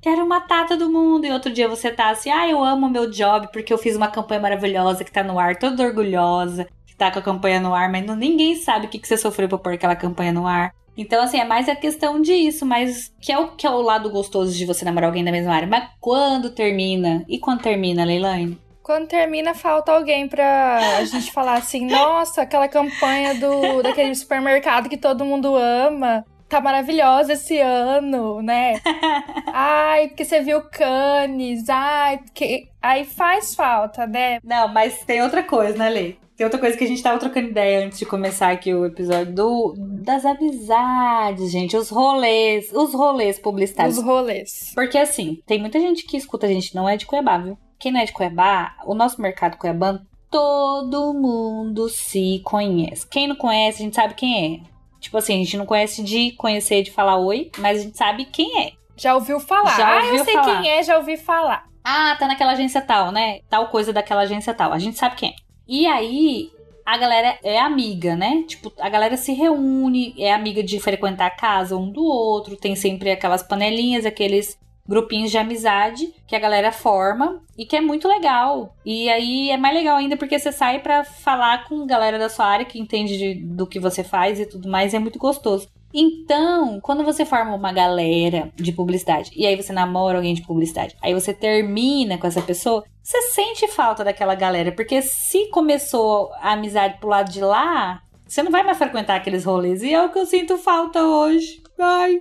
quero 0.00 0.26
matar 0.26 0.66
todo 0.66 0.88
mundo. 0.88 1.26
E 1.26 1.30
outro 1.30 1.52
dia 1.52 1.68
você 1.68 1.90
tá 1.90 2.08
assim, 2.08 2.30
ah, 2.30 2.48
eu 2.48 2.64
amo 2.64 2.88
meu 2.88 3.10
job 3.10 3.48
porque 3.52 3.70
eu 3.70 3.76
fiz 3.76 3.94
uma 3.94 4.08
campanha 4.08 4.40
maravilhosa 4.40 5.04
que 5.04 5.12
tá 5.12 5.22
no 5.22 5.38
ar, 5.38 5.58
toda 5.58 5.84
orgulhosa, 5.84 6.66
que 6.86 6.96
tá 6.96 7.10
com 7.10 7.18
a 7.18 7.22
campanha 7.22 7.60
no 7.60 7.74
ar, 7.74 7.90
mas 7.90 8.06
não, 8.06 8.16
ninguém 8.16 8.56
sabe 8.56 8.86
o 8.86 8.88
que, 8.88 8.98
que 8.98 9.06
você 9.06 9.18
sofreu 9.18 9.46
pra 9.46 9.58
pôr 9.58 9.74
aquela 9.74 9.94
campanha 9.94 10.32
no 10.32 10.46
ar. 10.46 10.74
Então, 10.96 11.22
assim, 11.22 11.38
é 11.38 11.44
mais 11.44 11.68
a 11.68 11.76
questão 11.76 12.20
disso, 12.20 12.66
mas 12.66 13.12
que 13.20 13.32
é 13.32 13.38
o 13.38 13.48
que 13.48 13.66
é 13.66 13.70
o 13.70 13.80
lado 13.80 14.10
gostoso 14.10 14.56
de 14.56 14.66
você 14.66 14.84
namorar 14.84 15.08
alguém 15.08 15.24
da 15.24 15.32
mesma 15.32 15.54
área. 15.54 15.68
Mas 15.68 15.88
quando 16.00 16.50
termina? 16.50 17.24
E 17.28 17.38
quando 17.38 17.62
termina, 17.62 18.04
Leilani? 18.04 18.58
Quando 18.82 19.06
termina, 19.06 19.54
falta 19.54 19.92
alguém 19.92 20.28
pra 20.28 20.98
a 20.98 21.04
gente 21.04 21.30
falar 21.32 21.54
assim, 21.54 21.86
nossa, 21.86 22.42
aquela 22.42 22.68
campanha 22.68 23.34
do 23.34 23.82
daquele 23.82 24.14
supermercado 24.14 24.88
que 24.88 24.96
todo 24.96 25.24
mundo 25.24 25.54
ama. 25.56 26.24
Tá 26.48 26.60
maravilhosa 26.60 27.34
esse 27.34 27.60
ano, 27.60 28.42
né? 28.42 28.80
Ai, 29.54 30.08
porque 30.08 30.24
você 30.24 30.40
viu 30.40 30.60
Cannes, 30.62 31.68
ai, 31.68 32.18
porque... 32.18 32.66
Aí 32.82 33.04
faz 33.04 33.54
falta, 33.54 34.04
né? 34.04 34.40
Não, 34.42 34.66
mas 34.66 35.04
tem 35.04 35.22
outra 35.22 35.44
coisa, 35.44 35.78
né, 35.78 35.88
Lê? 35.88 36.16
Tem 36.40 36.46
outra 36.46 36.58
coisa 36.58 36.74
que 36.74 36.84
a 36.84 36.86
gente 36.86 37.02
tava 37.02 37.18
trocando 37.18 37.48
ideia 37.48 37.84
antes 37.84 37.98
de 37.98 38.06
começar 38.06 38.50
aqui 38.50 38.72
o 38.72 38.86
episódio 38.86 39.34
do, 39.34 39.74
das 39.76 40.24
amizades, 40.24 41.50
gente. 41.50 41.76
Os 41.76 41.90
rolês. 41.90 42.72
Os 42.72 42.94
rolês 42.94 43.38
publicitários. 43.38 43.98
Os 43.98 44.02
rolês. 44.02 44.72
Porque 44.74 44.96
assim, 44.96 45.42
tem 45.46 45.60
muita 45.60 45.78
gente 45.78 46.06
que 46.06 46.16
escuta 46.16 46.46
a 46.46 46.48
gente, 46.48 46.74
não 46.74 46.88
é 46.88 46.96
de 46.96 47.04
Cuiabá, 47.04 47.36
viu? 47.36 47.58
Quem 47.78 47.92
não 47.92 48.00
é 48.00 48.06
de 48.06 48.12
Cuiabá, 48.12 48.74
o 48.86 48.94
nosso 48.94 49.20
mercado 49.20 49.58
cuiabano, 49.58 50.00
todo 50.30 51.12
mundo 51.12 51.90
se 51.90 52.40
conhece. 52.42 53.06
Quem 53.06 53.28
não 53.28 53.36
conhece, 53.36 53.82
a 53.82 53.84
gente 53.84 53.96
sabe 53.96 54.14
quem 54.14 54.54
é. 54.54 54.60
Tipo 54.98 55.18
assim, 55.18 55.34
a 55.34 55.44
gente 55.44 55.58
não 55.58 55.66
conhece 55.66 56.02
de 56.02 56.32
conhecer, 56.38 56.82
de 56.82 56.90
falar 56.90 57.18
oi, 57.18 57.50
mas 57.58 57.80
a 57.80 57.82
gente 57.82 57.98
sabe 57.98 58.24
quem 58.24 58.62
é. 58.62 58.72
Já 58.96 59.14
ouviu 59.14 59.38
falar? 59.40 59.76
Já 59.76 59.92
ah, 59.92 60.04
ouviu 60.04 60.16
eu 60.16 60.24
sei 60.24 60.32
falar. 60.32 60.62
quem 60.62 60.70
é, 60.70 60.82
já 60.82 60.96
ouvi 60.96 61.18
falar. 61.18 61.66
Ah, 61.84 62.16
tá 62.18 62.26
naquela 62.26 62.52
agência 62.52 62.80
tal, 62.80 63.12
né? 63.12 63.40
Tal 63.50 63.68
coisa 63.68 63.92
daquela 63.92 64.22
agência 64.22 64.54
tal. 64.54 64.72
A 64.72 64.78
gente 64.78 64.96
sabe 64.96 65.16
quem 65.16 65.28
é. 65.28 65.49
E 65.70 65.86
aí, 65.86 66.50
a 66.84 66.98
galera 66.98 67.38
é 67.44 67.60
amiga, 67.60 68.16
né? 68.16 68.42
Tipo, 68.44 68.72
a 68.80 68.88
galera 68.88 69.16
se 69.16 69.32
reúne, 69.32 70.12
é 70.18 70.32
amiga 70.32 70.64
de 70.64 70.80
frequentar 70.80 71.26
a 71.26 71.30
casa 71.30 71.76
um 71.76 71.88
do 71.88 72.02
outro, 72.02 72.56
tem 72.56 72.74
sempre 72.74 73.08
aquelas 73.12 73.40
panelinhas, 73.40 74.04
aqueles 74.04 74.58
grupinhos 74.84 75.30
de 75.30 75.38
amizade 75.38 76.12
que 76.26 76.34
a 76.34 76.40
galera 76.40 76.72
forma 76.72 77.40
e 77.56 77.64
que 77.64 77.76
é 77.76 77.80
muito 77.80 78.08
legal. 78.08 78.74
E 78.84 79.08
aí 79.08 79.52
é 79.52 79.56
mais 79.56 79.76
legal 79.76 79.98
ainda 79.98 80.16
porque 80.16 80.36
você 80.36 80.50
sai 80.50 80.80
para 80.80 81.04
falar 81.04 81.68
com 81.68 81.86
galera 81.86 82.18
da 82.18 82.28
sua 82.28 82.46
área 82.46 82.66
que 82.66 82.80
entende 82.80 83.16
de, 83.16 83.34
do 83.34 83.64
que 83.64 83.78
você 83.78 84.02
faz 84.02 84.40
e 84.40 84.46
tudo 84.46 84.68
mais, 84.68 84.92
e 84.92 84.96
é 84.96 84.98
muito 84.98 85.20
gostoso. 85.20 85.68
Então, 85.92 86.80
quando 86.80 87.04
você 87.04 87.24
forma 87.24 87.54
uma 87.54 87.72
galera 87.72 88.50
de 88.56 88.72
publicidade 88.72 89.30
e 89.34 89.46
aí 89.46 89.56
você 89.56 89.72
namora 89.72 90.18
alguém 90.18 90.34
de 90.34 90.42
publicidade, 90.42 90.96
aí 91.02 91.12
você 91.12 91.34
termina 91.34 92.16
com 92.16 92.26
essa 92.26 92.40
pessoa, 92.40 92.84
você 93.10 93.22
sente 93.22 93.66
falta 93.66 94.04
daquela 94.04 94.36
galera, 94.36 94.70
porque 94.70 95.02
se 95.02 95.48
começou 95.50 96.30
a 96.34 96.52
amizade 96.52 96.98
pro 97.00 97.08
lado 97.08 97.28
de 97.28 97.40
lá, 97.40 98.00
você 98.24 98.40
não 98.40 98.52
vai 98.52 98.62
mais 98.62 98.78
frequentar 98.78 99.16
aqueles 99.16 99.44
rolês. 99.44 99.82
E 99.82 99.92
é 99.92 100.00
o 100.00 100.10
que 100.10 100.18
eu 100.20 100.26
sinto 100.26 100.56
falta 100.56 101.02
hoje. 101.02 101.60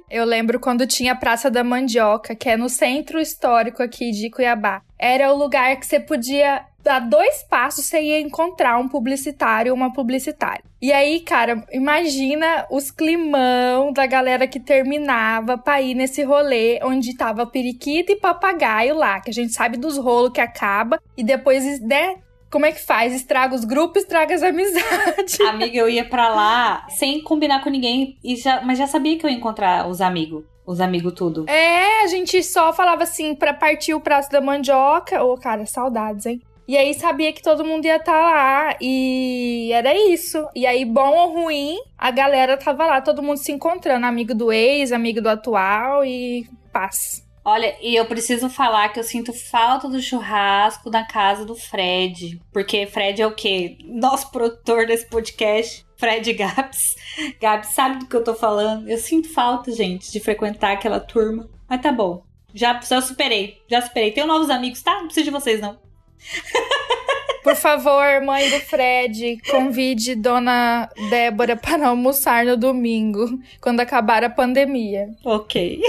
Eu 0.09 0.25
lembro 0.25 0.59
quando 0.59 0.87
tinha 0.87 1.13
a 1.13 1.15
Praça 1.15 1.49
da 1.51 1.63
Mandioca, 1.63 2.35
que 2.35 2.49
é 2.49 2.57
no 2.57 2.69
centro 2.69 3.19
histórico 3.19 3.83
aqui 3.83 4.11
de 4.11 4.29
Cuiabá. 4.29 4.81
Era 4.97 5.31
o 5.33 5.37
lugar 5.37 5.75
que 5.77 5.85
você 5.85 5.99
podia 5.99 6.65
dar 6.83 6.99
dois 6.99 7.43
passos 7.43 7.85
você 7.85 8.01
ia 8.01 8.19
encontrar 8.19 8.77
um 8.77 8.87
publicitário 8.87 9.71
ou 9.71 9.77
uma 9.77 9.93
publicitária. 9.93 10.63
E 10.81 10.93
aí, 10.93 11.19
cara, 11.19 11.65
imagina 11.71 12.65
os 12.71 12.89
climão 12.89 13.91
da 13.91 14.05
galera 14.05 14.47
que 14.47 14.59
terminava 14.59 15.57
pra 15.57 15.81
ir 15.81 15.93
nesse 15.93 16.23
rolê 16.23 16.79
onde 16.83 17.15
tava 17.17 17.45
periquito 17.45 18.13
e 18.13 18.15
papagaio 18.15 18.95
lá, 18.95 19.19
que 19.19 19.29
a 19.29 19.33
gente 19.33 19.51
sabe 19.51 19.77
dos 19.77 19.97
rolos 19.97 20.31
que 20.31 20.39
acaba 20.39 21.01
e 21.17 21.23
depois, 21.23 21.81
né, 21.81 22.15
como 22.49 22.65
é 22.65 22.71
que 22.71 22.81
faz? 22.81 23.13
Estraga 23.13 23.55
os 23.55 23.63
grupos, 23.63 24.03
estraga 24.03 24.33
as 24.33 24.41
amizades. 24.43 25.39
Amiga, 25.41 25.77
eu 25.77 25.89
ia 25.89 26.05
pra 26.05 26.29
lá 26.29 26.87
sem 26.89 27.21
combinar 27.21 27.63
com 27.63 27.69
ninguém, 27.69 28.17
e 28.23 28.35
já, 28.35 28.61
mas 28.61 28.77
já 28.77 28.87
sabia 28.87 29.17
que 29.17 29.25
eu 29.25 29.29
ia 29.29 29.37
encontrar 29.37 29.87
os 29.87 30.01
amigos. 30.01 30.43
Os 30.65 30.79
amigos 30.79 31.13
tudo. 31.13 31.49
É, 31.49 32.03
a 32.03 32.07
gente 32.07 32.43
só 32.43 32.71
falava 32.71 33.01
assim 33.01 33.33
pra 33.33 33.55
partir 33.55 33.95
o 33.95 33.99
prazo 33.99 34.29
da 34.29 34.39
mandioca. 34.39 35.23
Ô, 35.23 35.33
oh, 35.33 35.37
cara, 35.37 35.65
saudades, 35.65 36.27
hein? 36.27 36.39
E 36.67 36.77
aí 36.77 36.93
sabia 36.93 37.33
que 37.33 37.41
todo 37.41 37.65
mundo 37.65 37.85
ia 37.85 37.95
estar 37.95 38.13
tá 38.13 38.19
lá 38.21 38.75
e 38.79 39.71
era 39.73 39.91
isso. 39.95 40.47
E 40.55 40.67
aí, 40.67 40.85
bom 40.85 41.09
ou 41.09 41.33
ruim, 41.33 41.79
a 41.97 42.11
galera 42.11 42.55
tava 42.55 42.85
lá, 42.85 43.01
todo 43.01 43.23
mundo 43.23 43.37
se 43.37 43.51
encontrando, 43.51 44.05
amigo 44.05 44.35
do 44.35 44.53
ex, 44.53 44.91
amigo 44.91 45.19
do 45.19 45.29
atual 45.29 46.05
e 46.05 46.47
paz. 46.71 47.27
Olha, 47.51 47.75
e 47.81 47.95
eu 47.95 48.05
preciso 48.05 48.47
falar 48.47 48.89
que 48.89 48.99
eu 48.99 49.03
sinto 49.03 49.33
falta 49.33 49.89
do 49.89 49.99
churrasco 49.99 50.87
na 50.91 51.03
casa 51.03 51.43
do 51.43 51.55
Fred. 51.55 52.39
Porque 52.53 52.85
Fred 52.85 53.23
é 53.23 53.25
o 53.25 53.33
quê? 53.33 53.75
Nosso 53.85 54.29
produtor 54.29 54.85
desse 54.85 55.07
podcast. 55.07 55.83
Fred 55.97 56.31
Gabs. 56.33 56.95
Gabs 57.41 57.69
sabe 57.69 57.97
do 57.97 58.05
que 58.05 58.15
eu 58.15 58.23
tô 58.23 58.35
falando. 58.35 58.87
Eu 58.87 58.99
sinto 58.99 59.33
falta, 59.33 59.71
gente, 59.71 60.11
de 60.11 60.19
frequentar 60.19 60.73
aquela 60.73 60.99
turma. 60.99 61.49
Mas 61.67 61.81
tá 61.81 61.91
bom. 61.91 62.21
Já, 62.53 62.79
já 62.81 63.01
superei. 63.01 63.57
Já 63.67 63.81
superei. 63.81 64.11
Tenho 64.11 64.27
novos 64.27 64.51
amigos, 64.51 64.83
tá? 64.83 64.97
Não 64.97 65.05
preciso 65.05 65.25
de 65.25 65.31
vocês, 65.31 65.59
não. 65.59 65.79
Por 67.43 67.55
favor, 67.55 68.21
mãe 68.21 68.47
do 68.47 68.59
Fred, 68.59 69.39
convide 69.49 70.13
Dona 70.13 70.87
Débora 71.09 71.55
para 71.57 71.87
almoçar 71.87 72.45
no 72.45 72.55
domingo, 72.55 73.25
quando 73.59 73.79
acabar 73.79 74.23
a 74.23 74.29
pandemia. 74.29 75.09
Ok. 75.25 75.81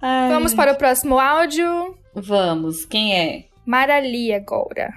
Ai, 0.00 0.30
Vamos 0.30 0.54
para 0.54 0.72
o 0.72 0.76
próximo 0.76 1.18
áudio? 1.18 1.96
Vamos. 2.14 2.84
Quem 2.84 3.14
é? 3.16 3.44
Marali 3.64 4.32
agora. 4.32 4.92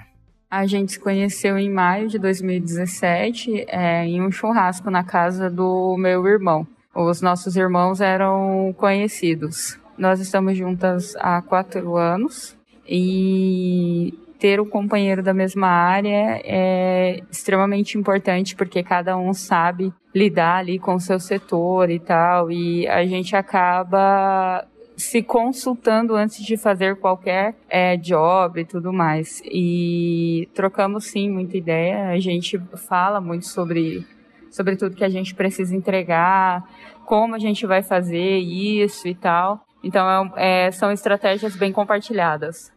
A 0.50 0.65
gente 0.65 0.93
se 0.93 1.00
conheceu 1.00 1.58
em 1.58 1.70
maio 1.70 2.10
de 2.10 2.20
2017 2.20 3.65
é, 3.70 4.05
em 4.05 4.22
um 4.22 4.31
churrasco 4.31 4.91
na 4.91 5.03
casa 5.03 5.50
do 5.50 5.96
meu 5.98 6.25
irmão. 6.27 6.67
Os 6.93 7.22
nossos 7.22 7.55
irmãos 7.55 8.01
eram 8.01 8.75
conhecidos. 8.77 9.79
Nós 9.98 10.20
estamos 10.20 10.58
juntas 10.58 11.15
há 11.17 11.41
quatro 11.41 11.96
anos 11.96 12.58
e 12.86 14.13
ter 14.41 14.60
um 14.60 14.65
companheiro 14.65 15.21
da 15.21 15.36
mesma 15.36 15.67
área 15.67 16.41
é 16.43 17.21
extremamente 17.29 17.95
importante 17.95 18.55
porque 18.55 18.81
cada 18.81 19.15
um 19.15 19.36
sabe 19.36 19.93
lidar 20.15 20.57
ali 20.57 20.79
com 20.79 20.95
o 20.95 21.00
seu 21.00 21.19
setor 21.19 21.91
e 21.91 22.00
tal, 22.00 22.51
e 22.51 22.88
a 22.88 23.05
gente 23.05 23.36
acaba 23.36 24.67
se 24.98 25.21
consultando 25.21 26.15
antes 26.15 26.43
de 26.43 26.57
fazer 26.57 26.95
qualquer 26.95 27.55
é, 27.69 27.95
job 27.95 28.62
e 28.62 28.65
tudo 28.65 28.91
mais. 28.91 29.43
E 29.45 30.50
trocamos 30.55 31.05
sim 31.05 31.29
muita 31.29 31.55
ideia, 31.55 32.10
a 32.10 32.19
gente 32.19 32.60
fala 32.88 33.21
muito 33.21 33.45
sobre, 33.45 34.03
sobre 34.50 34.75
tudo 34.75 34.95
que 34.95 35.05
a 35.05 35.10
gente 35.10 35.36
precisa 35.36 35.75
entregar, 35.75 36.67
como 37.05 37.36
a 37.36 37.39
gente 37.39 37.67
vai 37.67 37.83
fazer 37.83 38.39
isso 38.39 39.07
e 39.07 39.13
tal. 39.13 39.63
Então 39.83 40.33
é, 40.36 40.65
é 40.65 40.71
são 40.71 40.91
estratégias 40.91 41.55
bem 41.55 41.71
compartilhadas. 41.71 42.71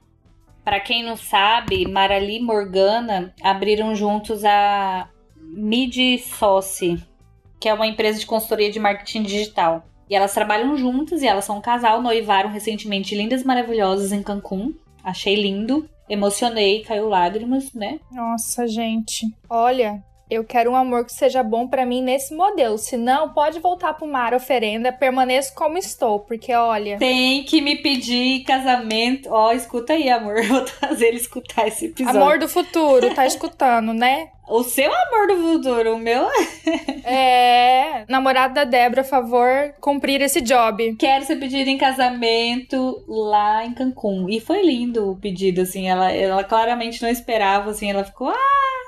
Para 0.65 0.81
quem 0.81 1.05
não 1.05 1.17
sabe, 1.17 1.87
Marali 1.87 2.39
e 2.39 2.43
Morgana 2.43 3.35
abriram 3.43 3.95
juntos 3.95 4.45
a 4.45 5.09
Mid 5.37 6.19
Soci, 6.21 6.99
que 7.61 7.69
é 7.69 7.75
uma 7.75 7.87
empresa 7.87 8.19
de 8.19 8.27
consultoria 8.27 8.71
de 8.71 8.81
marketing 8.81 9.25
digital. 9.25 9.85
E 10.09 10.15
elas 10.15 10.33
trabalham 10.33 10.77
juntas 10.77 11.23
e 11.23 11.27
elas 11.27 11.45
são 11.45 11.59
um 11.59 11.63
casal, 11.63 12.01
noivaram 12.01 12.51
recentemente 12.51 13.15
lindas 13.15 13.43
maravilhosas 13.43 14.11
em 14.11 14.23
Cancún. 14.23 14.75
Achei 15.03 15.35
lindo, 15.35 15.89
emocionei, 16.09 16.83
caiu 16.83 17.09
lágrimas, 17.09 17.73
né? 17.75 18.01
Nossa, 18.11 18.67
gente. 18.67 19.27
Olha, 19.49 20.03
eu 20.31 20.43
quero 20.43 20.71
um 20.71 20.77
amor 20.77 21.05
que 21.05 21.13
seja 21.13 21.43
bom 21.43 21.69
para 21.69 21.85
mim 21.85 22.03
nesse 22.03 22.35
modelo. 22.35 22.79
Se 22.79 22.97
não, 22.97 23.33
pode 23.33 23.59
voltar 23.61 23.93
pro 23.95 24.07
mar 24.07 24.33
oferenda, 24.33 24.93
permaneço 24.93 25.55
como 25.55 25.77
estou, 25.77 26.21
porque 26.21 26.55
olha. 26.55 26.99
Tem 26.99 27.45
que 27.45 27.61
me 27.61 27.77
pedir 27.77 28.43
casamento. 28.45 29.29
Ó, 29.31 29.49
oh, 29.49 29.53
escuta 29.53 29.93
aí, 29.93 30.09
amor. 30.09 30.43
Vou 30.49 30.67
fazer 30.67 31.09
ele 31.09 31.19
escutar 31.19 31.69
esse 31.69 31.87
episódio. 31.87 32.21
Amor 32.21 32.39
do 32.39 32.49
futuro, 32.49 33.15
tá 33.15 33.27
escutando, 33.27 33.93
né? 33.93 34.31
O 34.47 34.63
seu 34.63 34.93
amor 34.93 35.27
do 35.27 35.37
futuro, 35.37 35.95
o 35.95 35.99
meu. 35.99 36.27
é. 37.05 38.05
Namorado 38.09 38.55
da 38.55 38.65
Débora, 38.65 39.03
favor, 39.03 39.75
cumprir 39.81 40.21
esse 40.21 40.43
job. 40.43 40.97
Quero 40.97 41.25
ser 41.25 41.37
pedido 41.37 41.71
em 41.71 41.79
casamento 41.79 43.03
lá 43.09 43.65
em 43.65 43.73
Cancún. 43.73 44.29
E 44.29 44.41
foi 44.41 44.63
lindo 44.63 45.13
o 45.13 45.17
pedido, 45.17 45.63
assim. 45.63 45.89
Ela, 45.89 46.13
ela 46.13 46.45
claramente 46.45 47.03
não 47.03 47.09
esperava, 47.09 47.71
assim. 47.71 47.91
Ela 47.91 48.05
ficou. 48.05 48.29
Ah! 48.29 48.84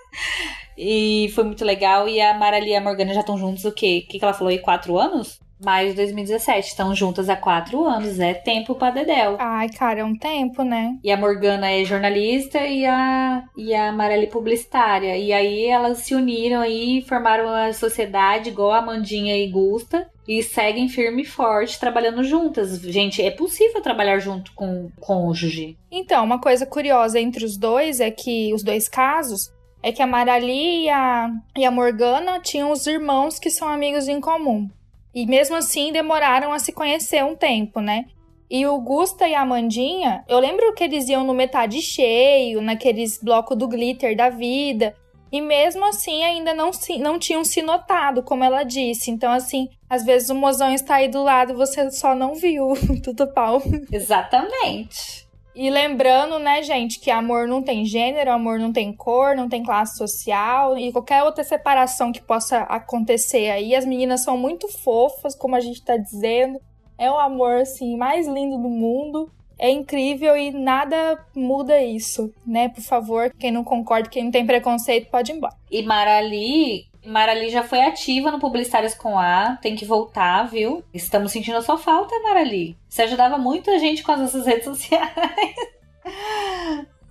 E 0.76 1.30
foi 1.34 1.44
muito 1.44 1.64
legal. 1.64 2.08
E 2.08 2.20
a 2.20 2.34
Marali 2.34 2.70
e 2.70 2.76
a 2.76 2.80
Morgana 2.80 3.14
já 3.14 3.20
estão 3.20 3.38
juntos 3.38 3.64
o 3.64 3.72
quê? 3.72 4.02
O 4.04 4.08
que, 4.10 4.18
que 4.18 4.24
ela 4.24 4.34
falou 4.34 4.50
aí? 4.50 4.58
Quatro 4.58 4.98
anos? 4.98 5.40
Mais 5.64 5.90
de 5.90 5.96
2017. 5.96 6.68
Estão 6.68 6.94
juntas 6.94 7.30
há 7.30 7.36
quatro 7.36 7.84
anos. 7.84 8.20
É 8.20 8.34
tempo 8.34 8.74
pra 8.74 8.90
Dedel. 8.90 9.36
Ai, 9.38 9.70
cara, 9.70 10.00
é 10.00 10.04
um 10.04 10.14
tempo, 10.14 10.62
né? 10.62 10.98
E 11.02 11.10
a 11.10 11.16
Morgana 11.16 11.70
é 11.70 11.82
jornalista 11.82 12.58
e 12.60 12.84
a, 12.84 13.42
e 13.56 13.74
a 13.74 13.90
Marali 13.90 14.26
publicitária. 14.26 15.16
E 15.16 15.32
aí 15.32 15.64
elas 15.66 15.98
se 15.98 16.14
uniram 16.14 16.60
aí, 16.60 17.02
formaram 17.08 17.48
a 17.48 17.72
sociedade 17.72 18.50
igual 18.50 18.72
a 18.72 18.82
Mandinha 18.82 19.34
e 19.34 19.50
Gusta. 19.50 20.06
E 20.28 20.42
seguem 20.42 20.88
firme 20.88 21.22
e 21.22 21.24
forte 21.24 21.78
trabalhando 21.78 22.22
juntas. 22.24 22.80
Gente, 22.80 23.22
é 23.22 23.30
possível 23.30 23.80
trabalhar 23.80 24.18
junto 24.18 24.52
com 24.54 24.86
o 24.86 24.92
cônjuge. 25.00 25.78
Então, 25.88 26.24
uma 26.24 26.40
coisa 26.40 26.66
curiosa 26.66 27.20
entre 27.20 27.44
os 27.44 27.56
dois 27.56 28.00
é 28.00 28.10
que 28.10 28.52
os 28.52 28.64
dois 28.64 28.88
casos 28.88 29.55
é 29.82 29.92
que 29.92 30.02
a 30.02 30.06
Marali 30.06 30.84
e 30.84 30.88
a, 30.88 31.30
e 31.56 31.64
a 31.64 31.70
Morgana 31.70 32.40
tinham 32.40 32.70
os 32.70 32.86
irmãos 32.86 33.38
que 33.38 33.50
são 33.50 33.68
amigos 33.68 34.08
em 34.08 34.20
comum. 34.20 34.68
E 35.14 35.26
mesmo 35.26 35.56
assim 35.56 35.92
demoraram 35.92 36.52
a 36.52 36.58
se 36.58 36.72
conhecer 36.72 37.24
um 37.24 37.34
tempo, 37.34 37.80
né? 37.80 38.04
E 38.48 38.66
o 38.66 38.78
Gusta 38.78 39.26
e 39.26 39.34
a 39.34 39.40
Amandinha, 39.40 40.24
eu 40.28 40.38
lembro 40.38 40.72
que 40.74 40.84
eles 40.84 41.08
iam 41.08 41.24
no 41.24 41.34
metade 41.34 41.80
cheio, 41.82 42.60
naqueles 42.60 43.18
blocos 43.20 43.56
do 43.56 43.66
glitter 43.66 44.16
da 44.16 44.28
vida. 44.28 44.94
E 45.32 45.40
mesmo 45.40 45.84
assim 45.84 46.22
ainda 46.22 46.54
não, 46.54 46.72
se, 46.72 46.98
não 46.98 47.18
tinham 47.18 47.44
se 47.44 47.60
notado, 47.60 48.22
como 48.22 48.44
ela 48.44 48.62
disse. 48.62 49.10
Então, 49.10 49.32
assim, 49.32 49.68
às 49.90 50.04
vezes 50.04 50.30
o 50.30 50.34
mozão 50.34 50.72
está 50.72 50.96
aí 50.96 51.08
do 51.08 51.22
lado 51.22 51.52
e 51.52 51.56
você 51.56 51.90
só 51.90 52.14
não 52.14 52.34
viu. 52.34 52.74
Tudo 53.02 53.26
pau. 53.32 53.60
Exatamente. 53.90 55.25
E 55.56 55.70
lembrando, 55.70 56.38
né, 56.38 56.62
gente, 56.62 57.00
que 57.00 57.10
amor 57.10 57.48
não 57.48 57.62
tem 57.62 57.86
gênero, 57.86 58.30
amor 58.30 58.58
não 58.58 58.70
tem 58.70 58.92
cor, 58.92 59.34
não 59.34 59.48
tem 59.48 59.62
classe 59.62 59.96
social 59.96 60.76
e 60.76 60.92
qualquer 60.92 61.22
outra 61.22 61.42
separação 61.42 62.12
que 62.12 62.20
possa 62.20 62.58
acontecer 62.64 63.48
aí. 63.48 63.74
As 63.74 63.86
meninas 63.86 64.22
são 64.22 64.36
muito 64.36 64.68
fofas, 64.68 65.34
como 65.34 65.56
a 65.56 65.60
gente 65.60 65.82
tá 65.82 65.96
dizendo. 65.96 66.60
É 66.98 67.10
o 67.10 67.18
amor, 67.18 67.54
assim, 67.54 67.96
mais 67.96 68.28
lindo 68.28 68.58
do 68.58 68.68
mundo. 68.68 69.30
É 69.58 69.70
incrível 69.70 70.36
e 70.36 70.50
nada 70.50 71.24
muda 71.34 71.82
isso, 71.82 72.30
né? 72.46 72.68
Por 72.68 72.82
favor, 72.82 73.32
quem 73.38 73.50
não 73.50 73.64
concorda, 73.64 74.10
quem 74.10 74.24
não 74.24 74.30
tem 74.30 74.44
preconceito, 74.44 75.10
pode 75.10 75.32
ir 75.32 75.36
embora. 75.36 75.56
E 75.70 75.82
Marali 75.82 76.84
Marali 77.06 77.50
já 77.50 77.62
foi 77.62 77.80
ativa 77.80 78.30
no 78.30 78.38
Publicitários 78.38 78.94
com 78.94 79.18
A, 79.18 79.56
tem 79.62 79.76
que 79.76 79.84
voltar, 79.84 80.44
viu? 80.44 80.82
Estamos 80.92 81.32
sentindo 81.32 81.56
a 81.56 81.62
sua 81.62 81.78
falta, 81.78 82.18
Marali. 82.20 82.76
Você 82.88 83.02
ajudava 83.02 83.38
muito 83.38 83.70
a 83.70 83.78
gente 83.78 84.02
com 84.02 84.12
as 84.12 84.20
nossas 84.20 84.46
redes 84.46 84.64
sociais. 84.66 85.12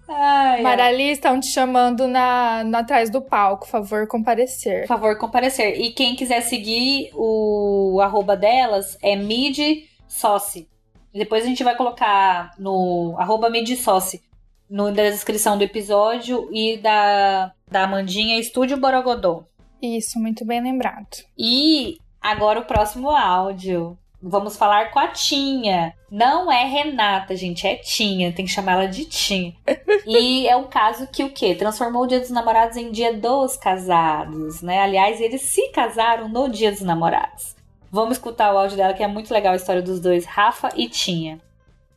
Ai, 0.07 0.61
Marali, 0.61 1.09
estão 1.09 1.39
te 1.39 1.47
chamando 1.47 2.07
na, 2.07 2.63
na 2.63 2.79
atrás 2.79 3.09
do 3.09 3.21
palco, 3.21 3.67
favor 3.67 4.07
comparecer. 4.07 4.85
Favor, 4.87 5.17
comparecer. 5.17 5.79
E 5.79 5.91
quem 5.91 6.15
quiser 6.15 6.41
seguir 6.41 7.09
o 7.15 7.99
arroba 8.01 8.35
delas 8.35 8.97
é 9.01 9.15
midssoci. 9.15 10.69
Depois 11.13 11.43
a 11.43 11.47
gente 11.47 11.63
vai 11.63 11.75
colocar 11.75 12.51
no 12.59 13.15
arroba 13.17 13.49
midssoci 13.49 14.21
no 14.69 14.91
da 14.91 15.09
descrição 15.09 15.57
do 15.57 15.63
episódio 15.63 16.49
e 16.51 16.77
da, 16.77 17.53
da 17.69 17.83
Amandinha 17.83 18.39
Estúdio 18.39 18.77
Borogodó. 18.77 19.45
Isso, 19.81 20.19
muito 20.19 20.45
bem 20.45 20.61
lembrado. 20.61 21.23
E 21.37 21.97
agora 22.21 22.59
o 22.59 22.65
próximo 22.65 23.09
áudio. 23.09 23.97
Vamos 24.27 24.57
falar 24.57 24.89
com 24.89 24.97
a 24.97 25.09
Tinha. 25.09 25.93
Não 26.09 26.51
é 26.51 26.65
Renata, 26.65 27.35
gente, 27.35 27.67
é 27.67 27.75
Tinha. 27.75 28.31
Tem 28.31 28.45
que 28.45 28.51
chamar 28.51 28.73
ela 28.73 28.87
de 28.87 29.05
Tinha. 29.05 29.53
e 30.07 30.47
é 30.47 30.55
um 30.55 30.63
caso 30.63 31.07
que 31.07 31.23
o 31.23 31.29
quê? 31.29 31.53
Transformou 31.53 32.03
o 32.03 32.07
Dia 32.07 32.19
dos 32.19 32.31
Namorados 32.31 32.75
em 32.75 32.91
Dia 32.91 33.13
dos 33.13 33.55
Casados, 33.55 34.63
né? 34.63 34.81
Aliás, 34.81 35.21
eles 35.21 35.41
se 35.43 35.69
casaram 35.69 36.27
no 36.27 36.49
Dia 36.49 36.71
dos 36.71 36.81
Namorados. 36.81 37.55
Vamos 37.91 38.17
escutar 38.17 38.51
o 38.53 38.57
áudio 38.57 38.77
dela, 38.77 38.93
que 38.93 39.03
é 39.03 39.07
muito 39.07 39.31
legal 39.31 39.53
a 39.53 39.57
história 39.57 39.81
dos 39.81 39.99
dois, 39.99 40.25
Rafa 40.25 40.69
e 40.75 40.89
Tinha. 40.89 41.39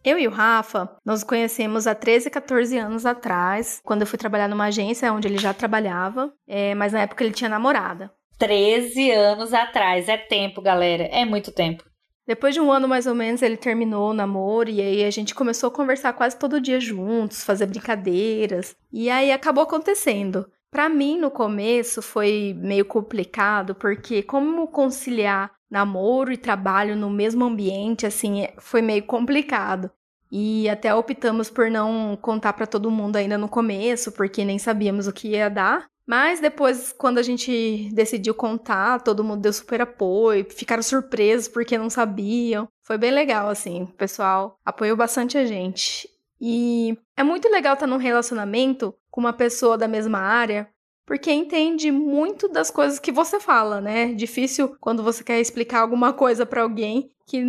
Eu 0.05 0.19
e 0.19 0.27
o 0.27 0.31
Rafa, 0.31 0.89
nós 1.05 1.25
conhecemos 1.25 1.87
há 1.87 1.95
13, 1.95 2.31
14 2.31 2.79
anos 2.79 3.05
atrás, 3.05 3.81
quando 3.85 4.03
eu 4.03 4.07
fui 4.07 4.19
trabalhar 4.19 4.49
numa 4.49 4.67
agência 4.67 5.13
onde 5.13 5.27
ele 5.27 5.39
já 5.39 5.53
trabalhava, 5.53 6.33
é, 6.47 6.75
mas 6.75 6.93
na 6.93 7.01
época 7.01 7.25
ele 7.25 7.35
tinha 7.35 7.51
namorada. 7.51 8.11
13 8.39 9.11
anos 9.11 9.53
atrás. 9.53 10.09
É 10.09 10.17
tempo, 10.17 10.63
galera. 10.63 11.05
É 11.05 11.25
muito 11.25 11.51
tempo. 11.51 11.85
Depois 12.27 12.55
de 12.55 12.61
um 12.61 12.71
ano 12.71 12.87
mais 12.87 13.07
ou 13.07 13.15
menos, 13.15 13.43
ele 13.43 13.57
terminou 13.57 14.11
o 14.11 14.15
namoro 14.15 14.69
e 14.69 14.81
aí 14.81 15.05
a 15.05 15.11
gente 15.11 15.35
começou 15.35 15.69
a 15.69 15.73
conversar 15.73 16.13
quase 16.13 16.39
todo 16.39 16.61
dia 16.61 16.79
juntos, 16.79 17.43
fazer 17.43 17.67
brincadeiras. 17.67 18.77
E 18.93 19.11
aí 19.11 19.33
acabou 19.33 19.65
acontecendo. 19.65 20.47
Pra 20.71 20.89
mim, 20.91 21.19
no 21.19 21.31
começo, 21.31 22.03
foi 22.03 22.55
meio 22.59 22.85
complicado, 22.85 23.75
porque 23.75 24.23
como 24.23 24.69
conciliar 24.69 25.51
namoro 25.71 26.33
e 26.33 26.37
trabalho 26.37 26.97
no 26.97 27.11
mesmo 27.11 27.45
ambiente, 27.45 28.07
assim, 28.07 28.43
é- 28.43 28.55
foi 28.59 28.83
meio 28.83 29.03
complicado. 29.05 29.91
E 30.31 30.69
até 30.69 30.95
optamos 30.95 31.49
por 31.49 31.71
não 31.71 32.17
contar 32.21 32.53
pra 32.53 32.67
todo 32.67 32.91
mundo 32.91 33.17
ainda 33.17 33.39
no 33.39 33.49
começo, 33.49 34.13
porque 34.13 34.45
nem 34.45 34.59
sabíamos 34.59 35.07
o 35.07 35.13
que 35.13 35.29
ia 35.29 35.49
dar. 35.49 35.87
Mas 36.07 36.41
depois, 36.41 36.93
quando 36.93 37.19
a 37.19 37.23
gente 37.23 37.91
decidiu 37.93 38.35
contar, 38.35 39.03
todo 39.03 39.23
mundo 39.25 39.43
deu 39.43 39.53
super 39.53 39.83
apoio, 39.83 40.47
ficaram 40.49 40.83
surpresos 40.83 41.49
porque 41.49 41.77
não 41.77 41.91
sabiam. 41.91 42.67
Foi 42.83 42.97
bem 42.97 43.11
legal, 43.11 43.49
assim, 43.49 43.83
o 43.83 43.89
pessoal 43.89 44.59
apoiou 44.65 44.97
bastante 44.97 45.37
a 45.37 45.45
gente. 45.45 46.09
E 46.41 46.97
é 47.17 47.23
muito 47.23 47.49
legal 47.51 47.75
estar 47.75 47.87
num 47.87 47.97
relacionamento 47.99 48.95
com 49.11 49.21
uma 49.21 49.33
pessoa 49.35 49.77
da 49.77 49.89
mesma 49.89 50.19
área, 50.19 50.69
porque 51.09 51.33
entende 51.33 51.91
muito 51.91 52.49
das 52.51 52.71
coisas 52.71 52.99
que 52.99 53.11
você 53.11 53.41
fala, 53.41 53.81
né? 53.81 54.13
Difícil 54.13 54.77
quando 54.79 55.03
você 55.03 55.25
quer 55.25 55.41
explicar 55.41 55.81
alguma 55.81 56.13
coisa 56.13 56.45
pra 56.45 56.61
alguém 56.61 57.11
que 57.27 57.43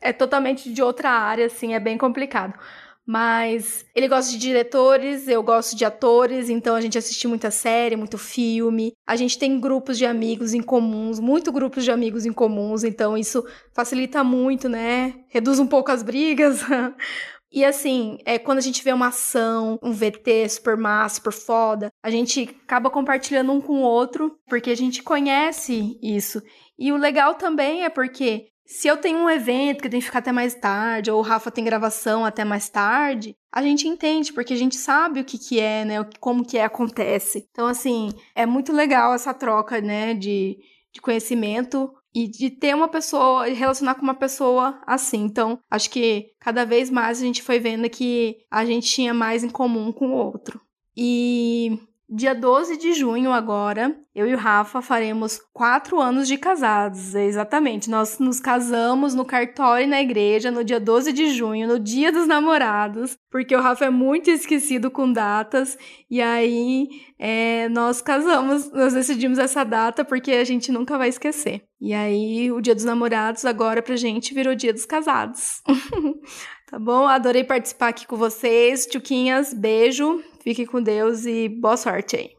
é 0.00 0.12
totalmente 0.12 0.72
de 0.72 0.82
outra 0.82 1.10
área, 1.10 1.46
assim, 1.46 1.74
é 1.74 1.78
bem 1.78 1.96
complicado. 1.96 2.58
Mas 3.06 3.86
ele 3.94 4.08
gosta 4.08 4.32
de 4.32 4.38
diretores, 4.38 5.28
eu 5.28 5.44
gosto 5.44 5.76
de 5.76 5.84
atores, 5.84 6.50
então 6.50 6.74
a 6.74 6.80
gente 6.80 6.98
assiste 6.98 7.28
muita 7.28 7.52
série, 7.52 7.94
muito 7.94 8.18
filme. 8.18 8.92
A 9.06 9.14
gente 9.14 9.38
tem 9.38 9.60
grupos 9.60 9.96
de 9.96 10.06
amigos 10.06 10.52
em 10.52 10.62
comuns, 10.62 11.20
muito 11.20 11.52
grupos 11.52 11.84
de 11.84 11.92
amigos 11.92 12.26
em 12.26 12.32
comuns, 12.32 12.82
então 12.82 13.16
isso 13.16 13.46
facilita 13.72 14.24
muito, 14.24 14.68
né? 14.68 15.14
Reduz 15.28 15.60
um 15.60 15.68
pouco 15.68 15.92
as 15.92 16.02
brigas. 16.02 16.62
E 17.54 17.64
assim, 17.64 18.18
é, 18.24 18.36
quando 18.36 18.58
a 18.58 18.60
gente 18.60 18.82
vê 18.82 18.92
uma 18.92 19.06
ação, 19.08 19.78
um 19.80 19.92
VT 19.92 20.48
super 20.48 20.76
massa, 20.76 21.14
super 21.14 21.32
foda, 21.32 21.88
a 22.02 22.10
gente 22.10 22.50
acaba 22.64 22.90
compartilhando 22.90 23.52
um 23.52 23.60
com 23.60 23.74
o 23.74 23.82
outro, 23.82 24.36
porque 24.48 24.70
a 24.70 24.76
gente 24.76 25.04
conhece 25.04 25.96
isso. 26.02 26.42
E 26.76 26.90
o 26.90 26.96
legal 26.96 27.36
também 27.36 27.84
é 27.84 27.88
porque 27.88 28.48
se 28.66 28.88
eu 28.88 28.96
tenho 28.96 29.18
um 29.18 29.30
evento 29.30 29.82
que 29.82 29.88
tem 29.88 30.00
que 30.00 30.06
ficar 30.06 30.18
até 30.18 30.32
mais 30.32 30.56
tarde, 30.56 31.12
ou 31.12 31.20
o 31.20 31.22
Rafa 31.22 31.48
tem 31.48 31.62
gravação 31.62 32.24
até 32.24 32.44
mais 32.44 32.68
tarde, 32.68 33.36
a 33.52 33.62
gente 33.62 33.86
entende, 33.86 34.32
porque 34.32 34.52
a 34.52 34.56
gente 34.56 34.74
sabe 34.74 35.20
o 35.20 35.24
que 35.24 35.38
que 35.38 35.60
é, 35.60 35.84
né, 35.84 36.04
como 36.18 36.44
que 36.44 36.58
é, 36.58 36.64
acontece. 36.64 37.46
Então, 37.52 37.68
assim, 37.68 38.10
é 38.34 38.44
muito 38.44 38.72
legal 38.72 39.14
essa 39.14 39.32
troca, 39.32 39.80
né, 39.80 40.12
de, 40.12 40.58
de 40.92 41.00
conhecimento 41.00 41.88
e 42.14 42.28
de 42.28 42.48
ter 42.48 42.74
uma 42.74 42.88
pessoa, 42.88 43.46
relacionar 43.48 43.96
com 43.96 44.02
uma 44.02 44.14
pessoa 44.14 44.80
assim. 44.86 45.24
Então, 45.24 45.58
acho 45.70 45.90
que 45.90 46.30
cada 46.38 46.64
vez 46.64 46.88
mais 46.90 47.20
a 47.20 47.24
gente 47.24 47.42
foi 47.42 47.58
vendo 47.58 47.90
que 47.90 48.38
a 48.50 48.64
gente 48.64 48.86
tinha 48.88 49.12
mais 49.12 49.42
em 49.42 49.50
comum 49.50 49.90
com 49.92 50.08
o 50.08 50.16
outro. 50.16 50.60
E 50.96 51.78
dia 52.14 52.32
12 52.32 52.76
de 52.76 52.92
junho 52.92 53.32
agora, 53.32 53.96
eu 54.14 54.28
e 54.28 54.34
o 54.34 54.38
Rafa 54.38 54.80
faremos 54.80 55.40
quatro 55.52 56.00
anos 56.00 56.28
de 56.28 56.38
casados. 56.38 57.12
É, 57.14 57.24
Exatamente. 57.24 57.90
Nós 57.90 58.20
nos 58.20 58.38
casamos 58.38 59.14
no 59.14 59.24
cartório 59.24 59.84
e 59.84 59.88
na 59.88 60.00
igreja 60.00 60.50
no 60.50 60.62
dia 60.62 60.78
12 60.78 61.12
de 61.12 61.30
junho, 61.30 61.66
no 61.66 61.80
dia 61.80 62.12
dos 62.12 62.28
namorados, 62.28 63.18
porque 63.28 63.56
o 63.56 63.60
Rafa 63.60 63.86
é 63.86 63.90
muito 63.90 64.30
esquecido 64.30 64.92
com 64.92 65.12
datas. 65.12 65.76
E 66.08 66.22
aí 66.22 66.88
é, 67.18 67.68
nós 67.70 68.00
casamos, 68.00 68.70
nós 68.70 68.94
decidimos 68.94 69.38
essa 69.38 69.64
data 69.64 70.04
porque 70.04 70.30
a 70.30 70.44
gente 70.44 70.70
nunca 70.70 70.96
vai 70.96 71.08
esquecer. 71.08 71.64
E 71.80 71.92
aí 71.92 72.52
o 72.52 72.60
dia 72.60 72.76
dos 72.76 72.84
namorados 72.84 73.44
agora 73.44 73.82
pra 73.82 73.96
gente 73.96 74.32
virou 74.32 74.54
dia 74.54 74.72
dos 74.72 74.86
casados. 74.86 75.62
tá 76.70 76.78
bom? 76.78 77.08
Adorei 77.08 77.42
participar 77.42 77.88
aqui 77.88 78.06
com 78.06 78.16
vocês. 78.16 78.86
Tchuquinhas, 78.86 79.52
beijo. 79.52 80.22
Fique 80.44 80.66
com 80.66 80.82
Deus 80.82 81.24
e 81.24 81.48
boa 81.48 81.74
sorte 81.74 82.16
aí. 82.16 82.32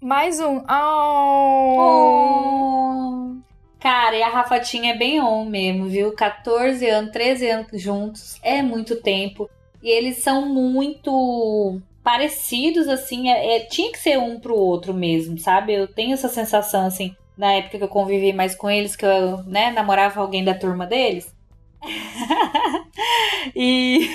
Mais 0.00 0.40
um. 0.40 0.56
Oh. 0.68 1.76
Oh. 1.78 3.36
Cara, 3.78 4.16
e 4.16 4.22
a 4.24 4.28
Rafatinha 4.28 4.92
é 4.92 4.98
bem 4.98 5.20
on 5.20 5.44
mesmo, 5.44 5.86
viu? 5.86 6.10
14 6.16 6.84
anos, 6.88 7.12
13 7.12 7.48
anos 7.48 7.80
juntos, 7.80 8.40
é 8.42 8.60
muito 8.60 9.00
tempo. 9.00 9.48
E 9.80 9.88
eles 9.88 10.18
são 10.18 10.52
muito 10.52 11.80
parecidos, 12.02 12.88
assim, 12.88 13.30
é, 13.30 13.54
é- 13.58 13.66
tinha 13.66 13.92
que 13.92 13.98
ser 14.00 14.18
um 14.18 14.40
pro 14.40 14.56
outro 14.56 14.92
mesmo, 14.92 15.38
sabe? 15.38 15.74
Eu 15.74 15.86
tenho 15.86 16.14
essa 16.14 16.28
sensação, 16.28 16.86
assim, 16.86 17.14
na 17.38 17.52
época 17.52 17.78
que 17.78 17.84
eu 17.84 17.88
convivi 17.88 18.32
mais 18.32 18.56
com 18.56 18.68
eles, 18.68 18.96
que 18.96 19.06
eu, 19.06 19.44
né, 19.44 19.70
namorava 19.70 20.20
alguém 20.20 20.42
da 20.42 20.54
turma 20.54 20.86
deles. 20.88 21.32
e. 23.54 24.08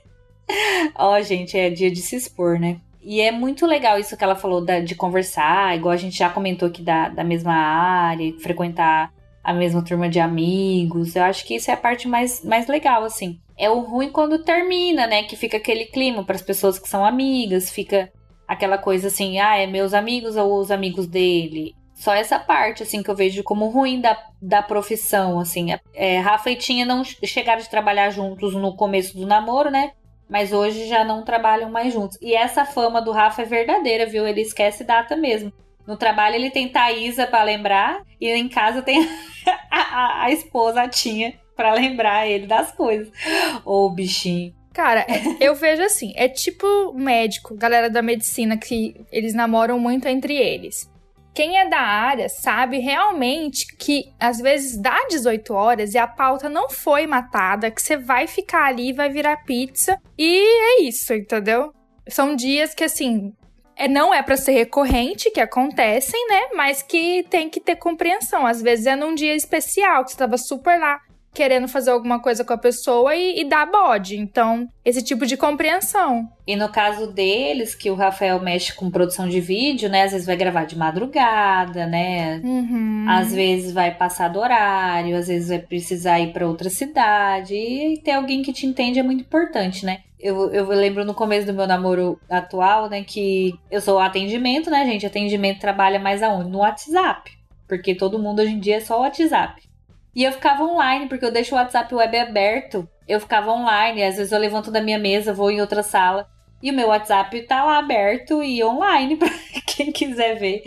Ó, 0.94 1.20
gente, 1.20 1.56
é 1.58 1.70
dia 1.70 1.90
de 1.90 2.00
se 2.00 2.16
expor, 2.16 2.58
né? 2.58 2.78
E 3.02 3.20
é 3.20 3.30
muito 3.30 3.66
legal 3.66 3.98
isso 3.98 4.16
que 4.16 4.24
ela 4.24 4.34
falou 4.34 4.64
da- 4.64 4.80
de 4.80 4.94
conversar, 4.94 5.76
igual 5.76 5.92
a 5.92 5.96
gente 5.96 6.18
já 6.18 6.28
comentou 6.28 6.68
aqui 6.68 6.82
da, 6.82 7.08
da 7.08 7.22
mesma 7.22 7.54
área, 7.54 8.32
frequentar 8.40 9.12
a 9.44 9.54
mesma 9.54 9.82
turma 9.84 10.08
de 10.08 10.18
amigos. 10.18 11.14
Eu 11.14 11.22
acho 11.22 11.44
que 11.44 11.54
isso 11.54 11.70
é 11.70 11.74
a 11.74 11.76
parte 11.76 12.08
mais, 12.08 12.44
mais 12.44 12.66
legal, 12.66 13.04
assim. 13.04 13.38
É 13.56 13.70
o 13.70 13.80
ruim 13.80 14.10
quando 14.10 14.42
termina, 14.42 15.06
né? 15.06 15.22
Que 15.22 15.36
fica 15.36 15.56
aquele 15.56 15.84
clima 15.86 16.24
para 16.24 16.34
as 16.34 16.42
pessoas 16.42 16.78
que 16.80 16.88
são 16.88 17.04
amigas, 17.04 17.70
fica 17.70 18.10
aquela 18.46 18.76
coisa 18.76 19.06
assim, 19.06 19.38
ah, 19.38 19.56
é 19.56 19.66
meus 19.66 19.94
amigos 19.94 20.36
ou 20.36 20.58
os 20.58 20.70
amigos 20.72 21.06
dele. 21.06 21.74
Só 21.94 22.12
essa 22.12 22.38
parte, 22.38 22.82
assim, 22.82 23.02
que 23.02 23.10
eu 23.10 23.14
vejo 23.14 23.42
como 23.44 23.68
ruim 23.68 24.00
da, 24.00 24.18
da 24.42 24.62
profissão, 24.62 25.38
assim. 25.38 25.68
É, 25.94 26.18
Rafa 26.18 26.50
e 26.50 26.56
Tinha 26.56 26.84
não 26.84 27.02
chegaram 27.04 27.62
de 27.62 27.70
trabalhar 27.70 28.10
juntos 28.10 28.52
no 28.54 28.74
começo 28.76 29.16
do 29.16 29.26
namoro, 29.26 29.70
né? 29.70 29.92
Mas 30.28 30.52
hoje 30.52 30.86
já 30.86 31.04
não 31.04 31.22
trabalham 31.24 31.70
mais 31.70 31.92
juntos. 31.92 32.18
E 32.20 32.34
essa 32.34 32.64
fama 32.64 33.00
do 33.00 33.12
Rafa 33.12 33.42
é 33.42 33.44
verdadeira, 33.44 34.06
viu? 34.06 34.26
Ele 34.26 34.40
esquece 34.40 34.82
data 34.84 35.14
mesmo. 35.16 35.52
No 35.86 35.96
trabalho 35.96 36.34
ele 36.34 36.50
tem 36.50 36.68
Thaísa 36.68 37.26
pra 37.28 37.44
lembrar 37.44 38.02
e 38.20 38.28
em 38.28 38.48
casa 38.48 38.82
tem 38.82 39.08
a, 39.70 39.78
a- 39.78 40.24
a 40.24 40.30
esposa, 40.32 40.82
a 40.82 40.88
Tinha, 40.88 41.34
pra 41.54 41.72
lembrar 41.74 42.26
ele 42.26 42.46
das 42.46 42.72
coisas. 42.72 43.08
Ô, 43.64 43.88
bichinho. 43.88 44.52
Cara, 44.72 45.06
é- 45.08 45.36
eu 45.40 45.54
vejo 45.54 45.82
assim, 45.82 46.12
é 46.16 46.28
tipo 46.28 46.92
médico, 46.92 47.54
galera 47.56 47.88
da 47.88 48.02
medicina 48.02 48.56
que 48.56 49.00
eles 49.12 49.32
namoram 49.32 49.78
muito 49.78 50.06
entre 50.08 50.36
eles. 50.36 50.90
Quem 51.36 51.58
é 51.58 51.68
da 51.68 51.80
área 51.80 52.30
sabe 52.30 52.78
realmente 52.78 53.66
que 53.76 54.10
às 54.18 54.38
vezes 54.38 54.80
dá 54.80 55.06
18 55.06 55.52
horas 55.52 55.92
e 55.92 55.98
a 55.98 56.08
pauta 56.08 56.48
não 56.48 56.70
foi 56.70 57.06
matada, 57.06 57.70
que 57.70 57.82
você 57.82 57.94
vai 57.94 58.26
ficar 58.26 58.64
ali, 58.64 58.90
vai 58.90 59.10
virar 59.10 59.44
pizza 59.44 60.00
e 60.16 60.80
é 60.80 60.82
isso, 60.84 61.12
entendeu? 61.12 61.74
São 62.08 62.34
dias 62.34 62.74
que 62.74 62.82
assim, 62.82 63.34
é, 63.76 63.86
não 63.86 64.14
é 64.14 64.22
pra 64.22 64.34
ser 64.38 64.52
recorrente, 64.52 65.30
que 65.30 65.38
acontecem, 65.38 66.26
né? 66.26 66.40
Mas 66.54 66.80
que 66.80 67.22
tem 67.24 67.50
que 67.50 67.60
ter 67.60 67.76
compreensão. 67.76 68.46
Às 68.46 68.62
vezes 68.62 68.86
é 68.86 68.96
num 68.96 69.14
dia 69.14 69.34
especial, 69.34 70.06
que 70.06 70.12
você 70.12 70.16
tava 70.16 70.38
super 70.38 70.80
lá 70.80 70.98
querendo 71.36 71.68
fazer 71.68 71.90
alguma 71.90 72.18
coisa 72.18 72.42
com 72.42 72.54
a 72.54 72.58
pessoa 72.58 73.14
e, 73.14 73.40
e 73.40 73.44
dar 73.44 73.70
bode. 73.70 74.16
Então, 74.16 74.66
esse 74.82 75.02
tipo 75.02 75.26
de 75.26 75.36
compreensão. 75.36 76.26
E 76.46 76.56
no 76.56 76.70
caso 76.70 77.12
deles, 77.12 77.74
que 77.74 77.90
o 77.90 77.94
Rafael 77.94 78.40
mexe 78.40 78.72
com 78.72 78.90
produção 78.90 79.28
de 79.28 79.38
vídeo, 79.38 79.90
né? 79.90 80.04
Às 80.04 80.12
vezes 80.12 80.26
vai 80.26 80.34
gravar 80.34 80.64
de 80.64 80.78
madrugada, 80.78 81.86
né? 81.86 82.40
Uhum. 82.42 83.04
Às 83.06 83.34
vezes 83.34 83.70
vai 83.70 83.94
passar 83.94 84.28
do 84.28 84.38
horário, 84.38 85.14
às 85.14 85.28
vezes 85.28 85.50
vai 85.50 85.58
precisar 85.58 86.18
ir 86.20 86.32
para 86.32 86.48
outra 86.48 86.70
cidade. 86.70 87.54
E 87.54 88.00
ter 88.02 88.12
alguém 88.12 88.40
que 88.40 88.52
te 88.54 88.64
entende 88.64 88.98
é 88.98 89.02
muito 89.02 89.20
importante, 89.20 89.84
né? 89.84 90.00
Eu, 90.18 90.50
eu 90.50 90.66
lembro 90.68 91.04
no 91.04 91.12
começo 91.12 91.46
do 91.46 91.52
meu 91.52 91.66
namoro 91.66 92.18
atual, 92.30 92.88
né? 92.88 93.04
Que 93.04 93.52
eu 93.70 93.82
sou 93.82 93.98
atendimento, 93.98 94.70
né, 94.70 94.86
gente? 94.86 95.04
Atendimento 95.04 95.60
trabalha 95.60 95.98
mais 95.98 96.22
aonde? 96.22 96.48
No 96.48 96.60
WhatsApp. 96.60 97.30
Porque 97.68 97.94
todo 97.94 98.18
mundo 98.18 98.40
hoje 98.40 98.52
em 98.52 98.58
dia 98.58 98.76
é 98.76 98.80
só 98.80 98.98
o 98.98 99.02
WhatsApp. 99.02 99.65
E 100.16 100.24
eu 100.24 100.32
ficava 100.32 100.64
online, 100.64 101.10
porque 101.10 101.26
eu 101.26 101.30
deixo 101.30 101.54
o 101.54 101.58
WhatsApp 101.58 101.94
web 101.94 102.18
aberto. 102.18 102.88
Eu 103.06 103.20
ficava 103.20 103.52
online, 103.52 104.02
às 104.02 104.16
vezes 104.16 104.32
eu 104.32 104.38
levanto 104.38 104.70
da 104.70 104.80
minha 104.80 104.98
mesa, 104.98 105.34
vou 105.34 105.50
em 105.50 105.60
outra 105.60 105.82
sala. 105.82 106.26
E 106.62 106.70
o 106.70 106.74
meu 106.74 106.88
WhatsApp 106.88 107.42
tá 107.42 107.62
lá 107.62 107.76
aberto 107.76 108.42
e 108.42 108.64
online 108.64 109.16
para 109.20 109.28
quem 109.66 109.92
quiser 109.92 110.36
ver. 110.38 110.62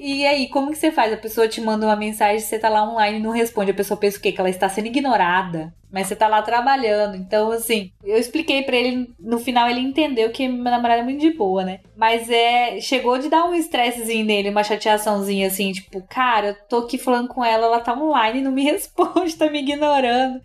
E 0.00 0.24
aí, 0.24 0.48
como 0.48 0.70
que 0.70 0.78
você 0.78 0.92
faz? 0.92 1.12
A 1.12 1.16
pessoa 1.16 1.48
te 1.48 1.60
manda 1.60 1.84
uma 1.84 1.96
mensagem, 1.96 2.38
você 2.38 2.56
tá 2.56 2.68
lá 2.68 2.88
online 2.88 3.18
e 3.18 3.22
não 3.22 3.32
responde. 3.32 3.72
A 3.72 3.74
pessoa 3.74 3.98
pensa 3.98 4.16
o 4.16 4.20
quê? 4.20 4.30
Que 4.30 4.40
ela 4.40 4.48
está 4.48 4.68
sendo 4.68 4.86
ignorada. 4.86 5.74
Mas 5.90 6.06
você 6.06 6.14
tá 6.14 6.28
lá 6.28 6.40
trabalhando. 6.40 7.16
Então, 7.16 7.50
assim, 7.50 7.90
eu 8.04 8.16
expliquei 8.16 8.62
para 8.62 8.76
ele, 8.76 9.10
no 9.18 9.40
final 9.40 9.68
ele 9.68 9.80
entendeu 9.80 10.30
que 10.30 10.46
meu 10.46 10.70
namorado 10.70 11.00
é 11.00 11.04
muito 11.04 11.20
de 11.20 11.32
boa, 11.32 11.64
né? 11.64 11.80
Mas 11.96 12.30
é. 12.30 12.80
Chegou 12.80 13.18
de 13.18 13.28
dar 13.28 13.44
um 13.46 13.54
estressezinho 13.54 14.24
nele, 14.24 14.50
uma 14.50 14.62
chateaçãozinha 14.62 15.48
assim, 15.48 15.72
tipo, 15.72 16.00
cara, 16.02 16.48
eu 16.48 16.54
tô 16.68 16.76
aqui 16.78 16.96
falando 16.96 17.26
com 17.26 17.44
ela, 17.44 17.66
ela 17.66 17.80
tá 17.80 17.92
online 17.92 18.38
e 18.38 18.42
não 18.42 18.52
me 18.52 18.62
responde, 18.70 19.34
tá 19.34 19.50
me 19.50 19.58
ignorando. 19.58 20.40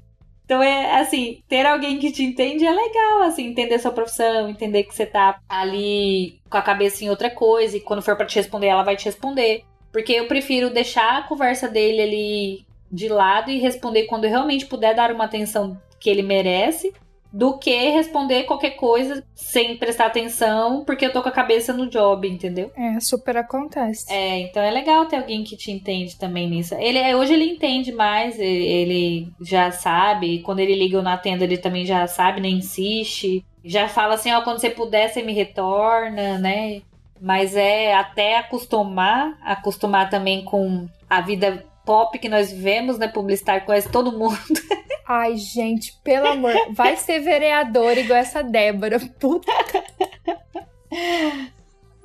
Então 0.46 0.62
é 0.62 1.00
assim, 1.00 1.42
ter 1.48 1.66
alguém 1.66 2.00
que 2.00 2.12
te 2.12 2.24
entende 2.24 2.66
é 2.66 2.72
legal, 2.72 3.22
assim, 3.24 3.48
entender 3.48 3.80
sua 3.80 3.92
profissão, 3.92 4.50
entender 4.50 4.84
que 4.84 4.94
você 4.94 5.06
tá 5.06 5.40
ali 5.48 6.40
com 6.50 6.58
a 6.58 6.62
cabeça 6.62 7.04
em 7.04 7.10
outra 7.10 7.30
coisa 7.30 7.78
e 7.78 7.82
quando 7.82 8.02
for 8.02 8.16
para 8.16 8.26
te 8.26 8.36
responder, 8.36 8.68
ela 8.68 8.84
vai 8.84 8.96
te 8.96 9.06
responder. 9.06 9.64
Porque 9.92 10.14
eu 10.14 10.28
prefiro 10.28 10.70
deixar 10.70 11.18
a 11.18 11.24
conversa 11.24 11.68
dele 11.68 12.02
ali 12.02 12.66
de 12.92 13.08
lado 13.08 13.50
e 13.50 13.60
responder 13.60 14.04
quando 14.04 14.26
eu 14.26 14.30
realmente 14.30 14.66
puder 14.66 14.94
dar 14.94 15.12
uma 15.12 15.26
atenção 15.26 15.80
que 16.00 16.10
ele 16.10 16.22
merece, 16.22 16.94
do 17.34 17.58
que 17.58 17.90
responder 17.90 18.44
qualquer 18.44 18.76
coisa 18.76 19.24
sem 19.34 19.76
prestar 19.76 20.06
atenção, 20.06 20.86
porque 20.86 21.08
eu 21.08 21.12
tô 21.12 21.24
com 21.24 21.30
a 21.30 21.32
cabeça 21.32 21.74
no 21.74 21.90
job, 21.90 22.30
entendeu? 22.30 22.72
É, 22.78 23.00
super 23.00 23.36
acontece. 23.38 24.06
É, 24.14 24.40
então 24.42 24.62
é 24.62 24.70
legal 24.70 25.08
ter 25.08 25.16
alguém 25.16 25.44
que 25.44 25.58
te 25.58 25.72
entende 25.72 26.16
também 26.16 26.48
nisso. 26.48 26.76
Ele 26.76 27.00
é, 27.00 27.16
hoje 27.16 27.34
ele 27.34 27.46
entende 27.46 27.92
mais, 27.92 28.40
ele 28.40 29.30
já 29.42 29.72
sabe, 29.72 30.40
quando 30.40 30.60
ele 30.60 30.76
liga 30.76 30.98
eu 30.98 31.02
não 31.02 31.12
atendo, 31.12 31.44
ele 31.44 31.58
também 31.58 31.88
já 31.88 32.06
sabe, 32.06 32.40
nem 32.40 32.58
insiste. 32.58 33.44
Já 33.66 33.88
fala 33.88 34.14
assim, 34.14 34.32
ó, 34.32 34.42
quando 34.42 34.60
você 34.60 34.70
puder, 34.70 35.10
você 35.10 35.24
me 35.24 35.34
retorna, 35.34 36.38
né? 36.38 36.84
Mas 37.20 37.56
é 37.56 37.96
até 37.96 38.38
acostumar, 38.38 39.40
acostumar 39.42 40.10
também 40.10 40.44
com 40.44 40.88
a 41.10 41.22
vida 41.22 41.66
pop 41.86 42.18
que 42.18 42.30
nós 42.30 42.52
vivemos, 42.52 42.98
né? 42.98 43.08
Publicitário 43.08 43.66
conhece 43.66 43.90
todo 43.90 44.18
mundo. 44.18 44.38
Ai, 45.08 45.36
gente, 45.36 46.00
pelo 46.04 46.28
amor, 46.28 46.54
vai 46.72 46.96
ser 46.96 47.20
vereador 47.20 47.98
igual 47.98 48.20
essa 48.20 48.42
Débora. 48.42 49.00
Puta. 49.20 49.52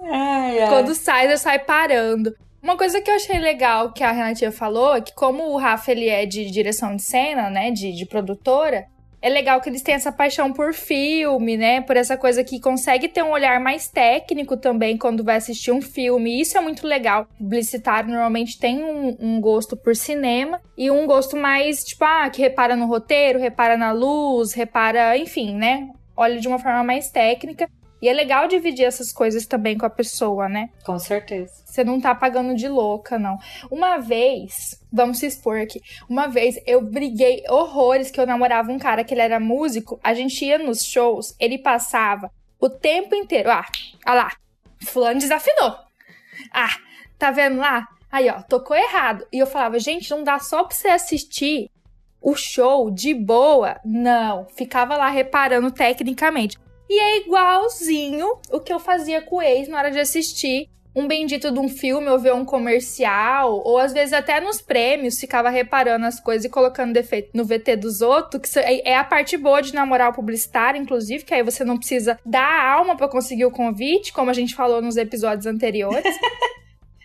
Ai, 0.01 0.61
ai. 0.61 0.69
Quando 0.69 0.95
sai, 0.95 1.33
eu 1.33 1.39
sai 1.39 1.61
parando. 1.61 2.35
Uma 2.63 2.77
coisa 2.77 3.01
que 3.01 3.11
eu 3.11 3.15
achei 3.15 3.39
legal 3.39 3.93
que 3.93 4.03
a 4.03 4.11
Renatinha 4.11 4.51
falou 4.51 4.97
é 4.97 5.01
que 5.01 5.15
como 5.15 5.53
o 5.53 5.57
Rafa 5.57 5.93
ele 5.93 6.09
é 6.09 6.27
de 6.27 6.51
direção 6.51 6.97
de 6.97 7.03
cena, 7.03 7.49
né, 7.49 7.71
de, 7.71 7.93
de 7.93 8.05
produtora, 8.05 8.87
é 9.21 9.29
legal 9.29 9.61
que 9.61 9.69
eles 9.69 9.83
têm 9.83 9.95
essa 9.95 10.13
paixão 10.13 10.53
por 10.53 10.73
filme, 10.73 11.57
né? 11.57 11.81
Por 11.81 11.97
essa 11.97 12.17
coisa 12.17 12.45
que 12.45 12.61
consegue 12.61 13.09
ter 13.09 13.23
um 13.23 13.31
olhar 13.31 13.59
mais 13.61 13.89
técnico 13.89 14.57
também 14.57 14.97
quando 14.97 15.25
vai 15.25 15.37
assistir 15.37 15.73
um 15.73 15.83
filme. 15.83 16.41
Isso 16.41 16.57
é 16.57 16.61
muito 16.61 16.87
legal. 16.87 17.27
Publicitário 17.37 18.09
normalmente 18.09 18.59
tem 18.59 18.83
um, 18.83 19.17
um, 19.19 19.41
gosto 19.41 19.77
por 19.77 19.97
cinema 19.97 20.61
e 20.77 20.91
um 20.91 21.07
gosto 21.07 21.37
mais, 21.37 21.83
tipo, 21.83 22.05
ah, 22.05 22.31
que 22.31 22.41
repara 22.41 22.77
no 22.77 22.87
roteiro, 22.87 23.39
repara 23.39 23.77
na 23.77 23.93
luz, 23.93 24.53
repara, 24.53 25.17
enfim, 25.17 25.55
né? 25.55 25.89
Olha 26.17 26.41
de 26.41 26.47
uma 26.47 26.59
forma 26.59 26.85
mais 26.85 27.11
técnica. 27.11 27.69
E 28.01 28.09
é 28.09 28.13
legal 28.13 28.47
dividir 28.47 28.85
essas 28.85 29.13
coisas 29.13 29.47
também 29.47 29.77
com 29.77 29.85
a 29.85 29.91
pessoa, 29.91 30.49
né? 30.49 30.71
Com 30.85 30.99
certeza. 30.99 31.53
Você 31.65 31.83
não 31.83 32.01
tá 32.01 32.15
pagando 32.15 32.55
de 32.55 32.69
louca, 32.69 33.19
não. 33.19 33.37
Uma 33.71 33.99
vez, 33.99 34.81
vamos 34.93 35.19
se 35.19 35.27
expor 35.27 35.61
aqui. 35.61 35.81
Uma 36.09 36.29
vez 36.29 36.59
eu 36.67 36.81
briguei 36.81 37.43
horrores 37.49 38.11
que 38.11 38.21
eu 38.21 38.27
namorava 38.27 38.71
um 38.71 38.79
cara 38.79 39.03
que 39.03 39.15
ele 39.15 39.21
era 39.21 39.41
músico. 39.41 39.99
A 40.03 40.15
gente 40.15 40.45
ia 40.45 40.59
nos 40.59 40.85
shows, 40.85 41.35
ele 41.41 41.59
passava 41.59 42.31
o 42.61 42.71
tempo 42.71 43.15
inteiro. 43.15 43.51
Ah, 43.51 43.67
ah 44.05 44.15
lá, 44.15 44.33
fulano 44.85 45.21
desafinou. 45.21 45.77
Ah, 46.53 46.77
tá 47.19 47.31
vendo 47.31 47.59
lá? 47.59 47.87
Aí, 48.11 48.31
ó, 48.31 48.43
tocou 48.43 48.77
errado. 48.77 49.27
E 49.33 49.39
eu 49.39 49.47
falava, 49.47 49.79
gente, 49.79 50.11
não 50.11 50.25
dá 50.25 50.39
só 50.39 50.65
pra 50.65 50.75
você 50.75 50.89
assistir 50.89 51.71
o 52.21 52.35
show 52.35 52.91
de 52.91 53.13
boa. 53.13 53.81
Não, 53.85 54.47
ficava 54.57 54.97
lá 54.97 55.09
reparando 55.09 55.71
tecnicamente. 55.71 56.59
E 56.89 56.99
é 56.99 57.19
igualzinho 57.19 58.27
o 58.51 58.61
que 58.61 58.73
eu 58.73 58.81
fazia 58.81 59.21
com 59.21 59.37
o 59.37 59.43
ex 59.43 59.69
na 59.69 59.79
hora 59.79 59.91
de 59.91 59.99
assistir 59.99 60.69
um 60.99 61.07
bendito 61.07 61.53
de 61.53 61.59
um 61.61 61.69
filme 61.69 62.09
ou 62.09 62.19
ver 62.19 62.35
um 62.35 62.45
comercial, 62.45 63.63
ou 63.65 63.79
às 63.79 63.93
vezes 63.93 64.13
até 64.13 64.41
nos 64.41 64.61
prêmios 64.61 65.21
ficava 65.21 65.49
reparando 65.49 66.07
as 66.07 66.19
coisas 66.19 66.45
e 66.45 66.49
colocando 66.49 66.93
defeito 66.93 67.31
no 67.35 67.45
VT 67.45 67.77
dos 67.77 68.01
outros, 68.01 68.53
que 68.53 68.59
é 68.59 68.97
a 68.97 69.05
parte 69.05 69.37
boa 69.37 69.63
de 69.63 69.73
namorar 69.73 70.11
o 70.11 70.15
publicitário, 70.15 70.81
inclusive, 70.81 71.25
que 71.25 71.35
aí 71.35 71.43
você 71.43 71.65
não 71.65 71.79
precisa 71.79 72.19
dar 72.27 72.65
alma 72.65 72.97
para 72.97 73.09
conseguir 73.09 73.45
o 73.45 73.51
convite, 73.51 74.13
como 74.13 74.31
a 74.31 74.35
gente 74.35 74.55
falou 74.55 74.83
nos 74.83 74.97
episódios 74.97 75.47
anteriores. 75.47 76.03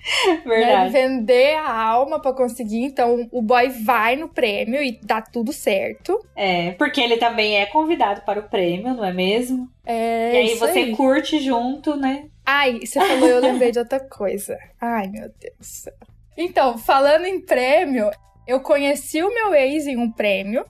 Verdade. 0.45 0.91
Né? 0.93 1.07
Vender 1.07 1.55
a 1.55 1.71
alma 1.71 2.19
para 2.19 2.33
conseguir. 2.33 2.83
Então, 2.83 3.27
o 3.31 3.41
boy 3.41 3.69
vai 3.69 4.15
no 4.15 4.27
prêmio 4.27 4.81
e 4.81 4.99
dá 5.01 5.21
tudo 5.21 5.53
certo. 5.53 6.19
É, 6.35 6.71
porque 6.71 7.01
ele 7.01 7.17
também 7.17 7.57
é 7.57 7.65
convidado 7.65 8.21
para 8.21 8.39
o 8.39 8.49
prêmio, 8.49 8.93
não 8.93 9.05
é 9.05 9.13
mesmo? 9.13 9.69
É. 9.85 10.33
E 10.33 10.37
aí 10.37 10.55
você 10.55 10.79
aí. 10.79 10.95
curte 10.95 11.39
junto, 11.39 11.95
né? 11.95 12.25
Ai, 12.45 12.79
você 12.85 12.99
falou, 12.99 13.27
eu 13.27 13.39
lembrei 13.39 13.71
de 13.71 13.79
outra 13.79 13.99
coisa. 13.99 14.57
Ai, 14.79 15.07
meu 15.07 15.31
Deus 15.39 15.57
do 15.57 15.63
céu. 15.65 15.93
Então, 16.37 16.77
falando 16.77 17.25
em 17.25 17.39
prêmio, 17.39 18.09
eu 18.45 18.59
conheci 18.59 19.23
o 19.23 19.33
meu 19.33 19.53
ex 19.53 19.87
em 19.87 19.97
um 19.97 20.11
prêmio. 20.11 20.65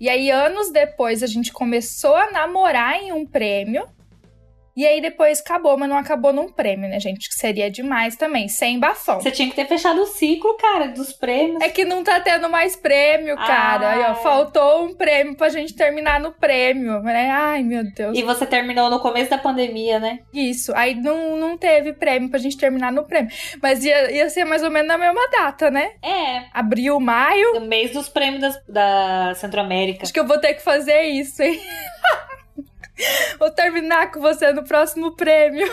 E 0.00 0.08
aí, 0.08 0.30
anos 0.30 0.70
depois, 0.70 1.22
a 1.22 1.26
gente 1.26 1.52
começou 1.52 2.14
a 2.14 2.30
namorar 2.30 2.94
em 3.02 3.12
um 3.12 3.26
prêmio. 3.26 3.86
E 4.78 4.86
aí 4.86 5.00
depois 5.00 5.40
acabou, 5.40 5.76
mas 5.76 5.88
não 5.88 5.98
acabou 5.98 6.32
num 6.32 6.52
prêmio, 6.52 6.88
né, 6.88 7.00
gente? 7.00 7.28
Que 7.28 7.34
seria 7.34 7.68
demais 7.68 8.14
também, 8.14 8.46
sem 8.46 8.78
bafão. 8.78 9.20
Você 9.20 9.32
tinha 9.32 9.48
que 9.50 9.56
ter 9.56 9.66
fechado 9.66 10.00
o 10.00 10.06
ciclo, 10.06 10.56
cara, 10.56 10.86
dos 10.86 11.12
prêmios. 11.12 11.60
É 11.60 11.68
que 11.68 11.84
não 11.84 12.04
tá 12.04 12.20
tendo 12.20 12.48
mais 12.48 12.76
prêmio, 12.76 13.34
cara. 13.34 13.90
Aí, 13.90 14.02
ó, 14.08 14.14
faltou 14.14 14.84
um 14.84 14.94
prêmio 14.94 15.34
pra 15.34 15.48
gente 15.48 15.74
terminar 15.74 16.20
no 16.20 16.30
prêmio, 16.30 17.02
né? 17.02 17.28
Ai, 17.28 17.64
meu 17.64 17.82
Deus. 17.92 18.16
E 18.16 18.22
você 18.22 18.46
terminou 18.46 18.88
no 18.88 19.00
começo 19.00 19.28
da 19.28 19.38
pandemia, 19.38 19.98
né? 19.98 20.20
Isso. 20.32 20.72
Aí 20.76 20.94
não, 20.94 21.36
não 21.36 21.58
teve 21.58 21.92
prêmio 21.92 22.30
pra 22.30 22.38
gente 22.38 22.56
terminar 22.56 22.92
no 22.92 23.02
prêmio. 23.02 23.32
Mas 23.60 23.84
ia, 23.84 24.12
ia 24.12 24.30
ser 24.30 24.44
mais 24.44 24.62
ou 24.62 24.70
menos 24.70 24.86
na 24.86 24.96
mesma 24.96 25.28
data, 25.28 25.72
né? 25.72 25.90
É. 26.00 26.44
Abril, 26.54 27.00
maio. 27.00 27.54
No 27.54 27.66
mês 27.66 27.90
dos 27.90 28.08
prêmios 28.08 28.42
das, 28.42 28.64
da 28.68 29.34
Centro-América. 29.34 30.04
Acho 30.04 30.12
que 30.12 30.20
eu 30.20 30.26
vou 30.26 30.38
ter 30.38 30.54
que 30.54 30.62
fazer 30.62 31.02
isso, 31.02 31.42
hein? 31.42 31.60
Vou 33.38 33.50
terminar 33.50 34.10
com 34.10 34.20
você 34.20 34.52
no 34.52 34.64
próximo 34.64 35.12
prêmio. 35.12 35.66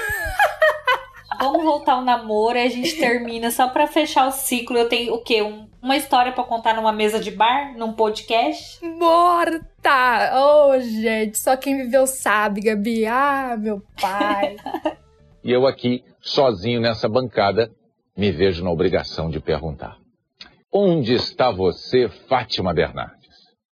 Vamos 1.40 1.64
voltar 1.64 1.94
ao 1.94 2.02
namoro 2.04 2.58
e 2.58 2.62
a 2.62 2.70
gente 2.70 2.96
termina 2.98 3.52
só 3.52 3.68
para 3.68 3.88
fechar 3.88 4.28
o 4.28 4.32
ciclo. 4.32 4.78
Eu 4.78 4.88
tenho 4.88 5.14
o 5.14 5.22
quê? 5.22 5.42
Um, 5.42 5.68
uma 5.82 5.98
história 5.98 6.32
para 6.32 6.44
contar 6.44 6.74
numa 6.74 6.92
mesa 6.92 7.20
de 7.20 7.32
bar, 7.32 7.76
num 7.78 7.94
podcast? 7.94 8.84
Morta! 8.86 10.32
Oh, 10.34 10.80
gente, 10.80 11.38
só 11.38 11.58
quem 11.58 11.78
viveu 11.78 12.08
sabe, 12.08 12.62
Gabi. 12.62 13.06
Ah, 13.06 13.56
meu 13.60 13.82
pai. 14.00 14.56
e 15.44 15.52
eu 15.52 15.68
aqui, 15.68 16.04
sozinho 16.22 16.80
nessa 16.80 17.10
bancada, 17.10 17.70
me 18.18 18.32
vejo 18.32 18.64
na 18.64 18.72
obrigação 18.72 19.30
de 19.30 19.40
perguntar: 19.40 19.98
Onde 20.72 21.14
está 21.14 21.52
você, 21.52 22.08
Fátima 22.30 22.74
Bernardes? 22.74 23.16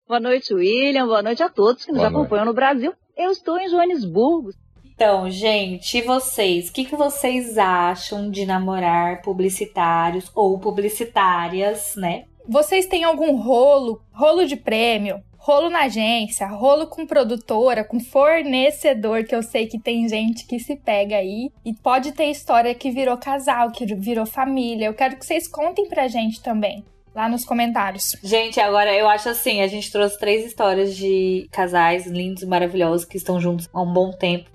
Boa 0.07 0.19
noite, 0.19 0.53
William. 0.53 1.05
Boa 1.05 1.21
noite 1.21 1.43
a 1.43 1.49
todos 1.49 1.85
que 1.85 1.91
nos 1.91 1.99
Boa 1.99 2.09
acompanham 2.09 2.45
noite. 2.45 2.55
no 2.55 2.61
Brasil 2.61 2.93
eu 3.19 3.31
estou 3.31 3.59
em 3.59 3.67
Joanesburgo. 3.67 4.51
Então, 4.85 5.29
gente, 5.29 5.97
e 5.97 6.01
vocês? 6.01 6.69
O 6.69 6.73
que, 6.73 6.85
que 6.85 6.95
vocês 6.95 7.57
acham 7.57 8.31
de 8.31 8.45
namorar 8.45 9.21
publicitários 9.21 10.31
ou 10.33 10.57
publicitárias, 10.57 11.95
né? 11.97 12.23
Vocês 12.47 12.85
têm 12.87 13.03
algum 13.03 13.35
rolo, 13.35 14.01
rolo 14.11 14.45
de 14.45 14.55
prêmio, 14.55 15.21
rolo 15.37 15.69
na 15.69 15.83
agência, 15.83 16.47
rolo 16.47 16.87
com 16.87 17.05
produtora, 17.05 17.83
com 17.83 17.99
fornecedor, 17.99 19.25
que 19.25 19.35
eu 19.35 19.43
sei 19.43 19.67
que 19.67 19.77
tem 19.77 20.07
gente 20.07 20.47
que 20.47 20.59
se 20.59 20.75
pega 20.77 21.17
aí. 21.17 21.51
E 21.65 21.73
pode 21.73 22.13
ter 22.13 22.25
história 22.25 22.73
que 22.73 22.89
virou 22.89 23.17
casal, 23.17 23.71
que 23.71 23.85
virou 23.95 24.25
família. 24.25 24.87
Eu 24.87 24.93
quero 24.93 25.17
que 25.17 25.25
vocês 25.25 25.47
contem 25.47 25.87
pra 25.87 26.07
gente 26.07 26.41
também. 26.41 26.83
Lá 27.13 27.27
nos 27.27 27.45
comentários. 27.45 28.15
Gente, 28.23 28.59
agora 28.59 28.93
eu 28.95 29.07
acho 29.07 29.29
assim, 29.29 29.61
a 29.61 29.67
gente 29.67 29.91
trouxe 29.91 30.19
três 30.19 30.45
histórias 30.45 30.95
de 30.95 31.47
casais 31.51 32.07
lindos 32.07 32.43
e 32.43 32.47
maravilhosos 32.47 33.05
que 33.05 33.17
estão 33.17 33.39
juntos 33.39 33.69
há 33.73 33.81
um 33.81 33.91
bom 33.91 34.11
tempo. 34.11 34.49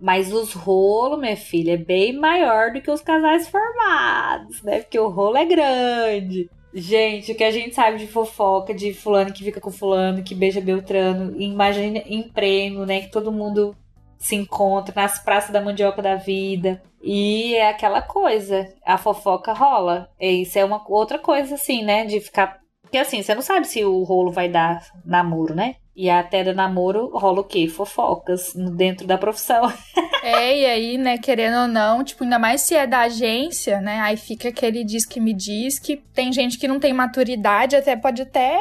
Mas 0.00 0.32
os 0.32 0.52
rolos, 0.52 1.18
minha 1.18 1.36
filha, 1.36 1.72
é 1.72 1.76
bem 1.76 2.12
maior 2.16 2.72
do 2.72 2.80
que 2.80 2.90
os 2.90 3.00
casais 3.00 3.48
formados, 3.48 4.62
né? 4.62 4.80
Porque 4.80 4.98
o 4.98 5.08
rolo 5.08 5.36
é 5.36 5.44
grande. 5.44 6.48
Gente, 6.72 7.32
o 7.32 7.34
que 7.34 7.42
a 7.42 7.50
gente 7.50 7.74
sabe 7.74 7.98
de 7.98 8.06
fofoca, 8.06 8.72
de 8.72 8.92
fulano 8.94 9.32
que 9.32 9.42
fica 9.42 9.60
com 9.60 9.72
fulano, 9.72 10.22
que 10.22 10.34
beija 10.34 10.60
Beltrano, 10.60 11.34
imagina 11.40 11.98
em 12.06 12.22
prêmio, 12.22 12.86
né? 12.86 13.00
Que 13.00 13.10
todo 13.10 13.32
mundo 13.32 13.74
se 14.18 14.34
encontra 14.34 14.92
nas 14.94 15.18
praças 15.18 15.50
da 15.50 15.60
mandioca 15.60 16.02
da 16.02 16.16
vida. 16.16 16.82
E 17.02 17.54
é 17.54 17.68
aquela 17.68 18.02
coisa, 18.02 18.68
a 18.84 18.98
fofoca 18.98 19.52
rola. 19.52 20.10
E 20.20 20.42
isso 20.42 20.58
é 20.58 20.64
uma 20.64 20.82
outra 20.88 21.18
coisa, 21.18 21.54
assim, 21.54 21.84
né? 21.84 22.04
De 22.04 22.20
ficar. 22.20 22.58
Porque 22.82 22.98
assim, 22.98 23.22
você 23.22 23.34
não 23.34 23.42
sabe 23.42 23.66
se 23.66 23.84
o 23.84 24.02
rolo 24.02 24.32
vai 24.32 24.48
dar 24.48 24.84
namoro, 25.04 25.54
né? 25.54 25.76
E 25.94 26.08
até 26.08 26.44
do 26.44 26.54
namoro 26.54 27.10
rola 27.16 27.40
o 27.40 27.44
quê? 27.44 27.68
Fofocas 27.68 28.54
dentro 28.76 29.06
da 29.06 29.18
profissão. 29.18 29.72
É, 30.20 30.58
e 30.58 30.66
aí, 30.66 30.98
né, 30.98 31.16
querendo 31.16 31.62
ou 31.62 31.68
não, 31.68 32.02
tipo, 32.02 32.24
ainda 32.24 32.40
mais 32.40 32.62
se 32.62 32.74
é 32.74 32.88
da 32.88 33.02
agência, 33.02 33.80
né? 33.80 34.00
Aí 34.00 34.16
fica 34.16 34.48
aquele 34.48 34.82
diz 34.82 35.06
que 35.06 35.20
me 35.20 35.32
diz 35.32 35.78
que 35.78 35.96
tem 35.96 36.32
gente 36.32 36.58
que 36.58 36.66
não 36.66 36.80
tem 36.80 36.92
maturidade, 36.92 37.76
até 37.76 37.94
pode 37.94 38.22
até 38.22 38.58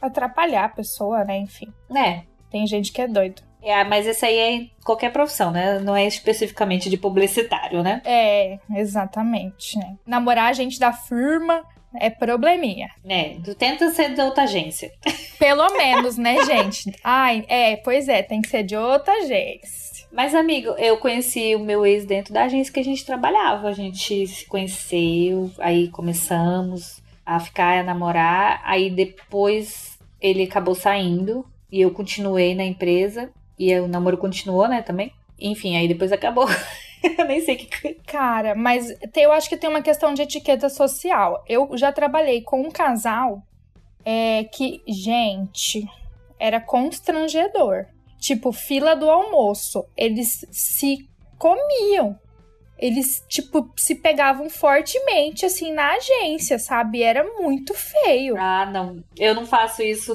atrapalhar 0.00 0.66
a 0.66 0.68
pessoa, 0.68 1.24
né? 1.24 1.36
Enfim. 1.36 1.66
É. 1.94 2.22
Tem 2.48 2.64
gente 2.64 2.92
que 2.92 3.02
é 3.02 3.08
doido. 3.08 3.42
É, 3.62 3.82
mas 3.84 4.06
isso 4.06 4.24
aí 4.24 4.36
é 4.36 4.50
em 4.52 4.70
qualquer 4.84 5.12
profissão, 5.12 5.50
né? 5.50 5.78
Não 5.78 5.96
é 5.96 6.06
especificamente 6.06 6.88
de 6.88 6.96
publicitário, 6.96 7.82
né? 7.82 8.00
É, 8.04 8.58
exatamente, 8.76 9.78
né? 9.78 9.96
Namorar 10.06 10.50
a 10.50 10.52
gente 10.52 10.78
da 10.78 10.92
firma 10.92 11.64
é 11.94 12.10
probleminha. 12.10 12.88
É, 13.06 13.36
tu 13.44 13.54
tenta 13.54 13.90
ser 13.90 14.14
de 14.14 14.20
outra 14.20 14.44
agência. 14.44 14.92
Pelo 15.38 15.76
menos, 15.76 16.16
né, 16.16 16.44
gente? 16.44 16.92
Ai, 17.02 17.44
é, 17.48 17.76
pois 17.76 18.08
é, 18.08 18.22
tem 18.22 18.40
que 18.40 18.48
ser 18.48 18.62
de 18.62 18.76
outra 18.76 19.12
agência. 19.14 20.06
Mas, 20.12 20.34
amigo, 20.34 20.70
eu 20.78 20.96
conheci 20.96 21.54
o 21.54 21.60
meu 21.60 21.84
ex 21.84 22.04
dentro 22.04 22.32
da 22.32 22.44
agência 22.44 22.72
que 22.72 22.80
a 22.80 22.84
gente 22.84 23.04
trabalhava. 23.04 23.68
A 23.68 23.72
gente 23.72 24.26
se 24.26 24.46
conheceu, 24.46 25.50
aí 25.58 25.88
começamos 25.88 27.02
a 27.24 27.38
ficar, 27.38 27.78
a 27.78 27.82
namorar. 27.82 28.60
Aí 28.64 28.90
depois 28.90 29.98
ele 30.20 30.44
acabou 30.44 30.74
saindo 30.74 31.44
e 31.70 31.80
eu 31.80 31.90
continuei 31.90 32.54
na 32.54 32.64
empresa. 32.64 33.30
E 33.58 33.74
o 33.78 33.88
namoro 33.88 34.16
continuou, 34.16 34.68
né, 34.68 34.82
também. 34.82 35.12
Enfim, 35.40 35.76
aí 35.76 35.88
depois 35.88 36.12
acabou. 36.12 36.46
eu 37.18 37.24
nem 37.24 37.40
sei 37.40 37.56
que. 37.56 37.94
Cara, 38.06 38.54
mas 38.54 38.94
eu 39.16 39.32
acho 39.32 39.48
que 39.48 39.56
tem 39.56 39.68
uma 39.68 39.82
questão 39.82 40.14
de 40.14 40.22
etiqueta 40.22 40.68
social. 40.68 41.44
Eu 41.48 41.76
já 41.76 41.92
trabalhei 41.92 42.42
com 42.42 42.60
um 42.60 42.70
casal 42.70 43.42
é, 44.04 44.44
que, 44.44 44.82
gente, 44.86 45.86
era 46.38 46.60
constrangedor. 46.60 47.86
Tipo, 48.18 48.52
fila 48.52 48.94
do 48.94 49.08
almoço. 49.08 49.84
Eles 49.96 50.44
se 50.50 51.08
comiam. 51.38 52.18
Eles, 52.78 53.24
tipo, 53.28 53.70
se 53.76 53.96
pegavam 53.96 54.48
fortemente, 54.48 55.44
assim, 55.44 55.72
na 55.72 55.94
agência, 55.94 56.58
sabe? 56.58 57.02
Era 57.02 57.24
muito 57.40 57.74
feio. 57.74 58.36
Ah, 58.38 58.64
não. 58.66 59.02
Eu 59.16 59.34
não 59.34 59.44
faço 59.44 59.82
isso, 59.82 60.14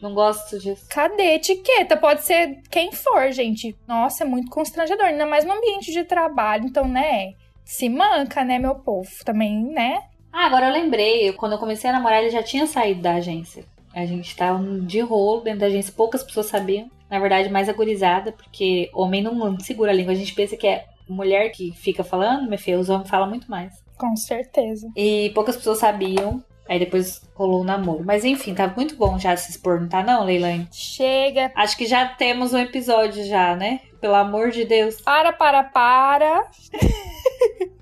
não 0.00 0.12
gosto 0.12 0.58
disso. 0.58 0.86
Cadê 0.90 1.34
etiqueta? 1.34 1.96
Pode 1.96 2.22
ser 2.24 2.58
quem 2.68 2.90
for, 2.90 3.30
gente. 3.30 3.76
Nossa, 3.86 4.24
é 4.24 4.26
muito 4.26 4.50
constrangedor. 4.50 5.06
Ainda 5.06 5.24
mais 5.24 5.44
no 5.44 5.52
ambiente 5.52 5.92
de 5.92 6.02
trabalho. 6.02 6.66
Então, 6.66 6.88
né? 6.88 7.34
Se 7.64 7.88
manca, 7.88 8.42
né, 8.42 8.58
meu 8.58 8.74
povo? 8.74 9.08
Também, 9.24 9.62
né? 9.62 10.02
Ah, 10.32 10.46
agora 10.46 10.66
eu 10.66 10.72
lembrei. 10.72 11.32
Quando 11.34 11.52
eu 11.52 11.58
comecei 11.58 11.88
a 11.88 11.92
namorar, 11.92 12.20
ele 12.20 12.30
já 12.30 12.42
tinha 12.42 12.66
saído 12.66 13.02
da 13.02 13.14
agência. 13.14 13.64
A 13.94 14.04
gente 14.04 14.34
tava 14.34 14.60
de 14.80 15.00
rolo 15.00 15.42
dentro 15.42 15.60
da 15.60 15.66
agência. 15.66 15.92
Poucas 15.96 16.24
pessoas 16.24 16.46
sabiam. 16.46 16.90
Na 17.08 17.18
verdade, 17.18 17.48
mais 17.48 17.68
agorizada, 17.68 18.32
porque 18.32 18.88
homem 18.94 19.22
não 19.22 19.58
segura 19.58 19.90
a 19.90 19.94
língua. 19.94 20.12
A 20.12 20.16
gente 20.16 20.34
pensa 20.34 20.56
que 20.56 20.66
é 20.66 20.86
mulher 21.10 21.50
que 21.50 21.72
fica 21.72 22.02
falando, 22.04 22.48
meu 22.48 22.58
filho, 22.58 22.78
os 22.78 22.88
homens 22.88 23.10
falam 23.10 23.28
muito 23.28 23.50
mais. 23.50 23.72
Com 23.96 24.16
certeza. 24.16 24.88
E 24.96 25.30
poucas 25.34 25.56
pessoas 25.56 25.78
sabiam. 25.78 26.42
Aí 26.68 26.78
depois 26.78 27.20
rolou 27.34 27.58
o 27.58 27.62
um 27.62 27.64
namoro. 27.64 28.04
Mas 28.04 28.24
enfim, 28.24 28.54
tá 28.54 28.72
muito 28.74 28.94
bom 28.94 29.18
já 29.18 29.36
se 29.36 29.50
expor, 29.50 29.80
não 29.80 29.88
tá 29.88 30.04
não, 30.04 30.24
Leilane? 30.24 30.68
Chega. 30.70 31.50
Acho 31.56 31.76
que 31.76 31.84
já 31.84 32.06
temos 32.06 32.52
um 32.52 32.58
episódio 32.58 33.24
já, 33.24 33.56
né? 33.56 33.80
Pelo 34.00 34.14
amor 34.14 34.52
de 34.52 34.64
Deus. 34.64 35.00
Para, 35.00 35.32
para, 35.32 35.64
para. 35.64 36.48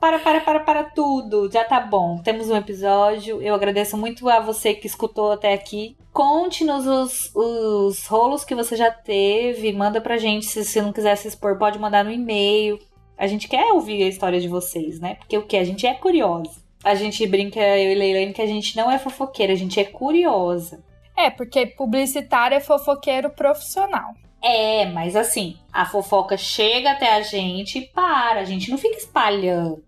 para, 0.00 0.18
para, 0.18 0.40
para, 0.40 0.60
para 0.60 0.84
tudo. 0.84 1.50
Já 1.50 1.64
tá 1.64 1.80
bom. 1.80 2.18
Temos 2.18 2.48
um 2.50 2.56
episódio. 2.56 3.42
Eu 3.42 3.54
agradeço 3.54 3.96
muito 3.96 4.28
a 4.28 4.40
você 4.40 4.74
que 4.74 4.86
escutou 4.86 5.32
até 5.32 5.52
aqui. 5.52 5.96
Conte-nos 6.12 6.86
os, 6.86 7.32
os 7.34 8.06
rolos 8.06 8.44
que 8.44 8.54
você 8.54 8.76
já 8.76 8.90
teve. 8.90 9.72
Manda 9.72 10.00
pra 10.00 10.16
gente. 10.16 10.46
Se 10.46 10.64
você 10.64 10.80
não 10.80 10.92
quiser 10.92 11.16
se 11.16 11.28
expor, 11.28 11.58
pode 11.58 11.78
mandar 11.78 12.04
no 12.04 12.12
e-mail. 12.12 12.78
A 13.16 13.26
gente 13.26 13.48
quer 13.48 13.72
ouvir 13.72 14.02
a 14.02 14.08
história 14.08 14.40
de 14.40 14.48
vocês, 14.48 15.00
né? 15.00 15.16
Porque 15.16 15.36
o 15.36 15.46
que? 15.46 15.56
A 15.56 15.64
gente 15.64 15.86
é 15.86 15.94
curiosa. 15.94 16.62
A 16.84 16.94
gente 16.94 17.26
brinca, 17.26 17.58
eu 17.58 17.92
e 17.92 17.94
Leilane, 17.96 18.32
que 18.32 18.40
a 18.40 18.46
gente 18.46 18.76
não 18.76 18.88
é 18.88 18.98
fofoqueira, 18.98 19.52
a 19.52 19.56
gente 19.56 19.80
é 19.80 19.84
curiosa. 19.84 20.80
É, 21.16 21.28
porque 21.28 21.66
publicitário 21.66 22.56
é 22.56 22.60
fofoqueiro 22.60 23.30
profissional. 23.30 24.14
É, 24.40 24.86
mas 24.86 25.16
assim, 25.16 25.58
a 25.72 25.84
fofoca 25.84 26.36
chega 26.36 26.92
até 26.92 27.12
a 27.16 27.22
gente 27.22 27.78
e 27.78 27.86
para. 27.88 28.40
A 28.40 28.44
gente 28.44 28.70
não 28.70 28.78
fica 28.78 28.96
espalhando. 28.96 29.87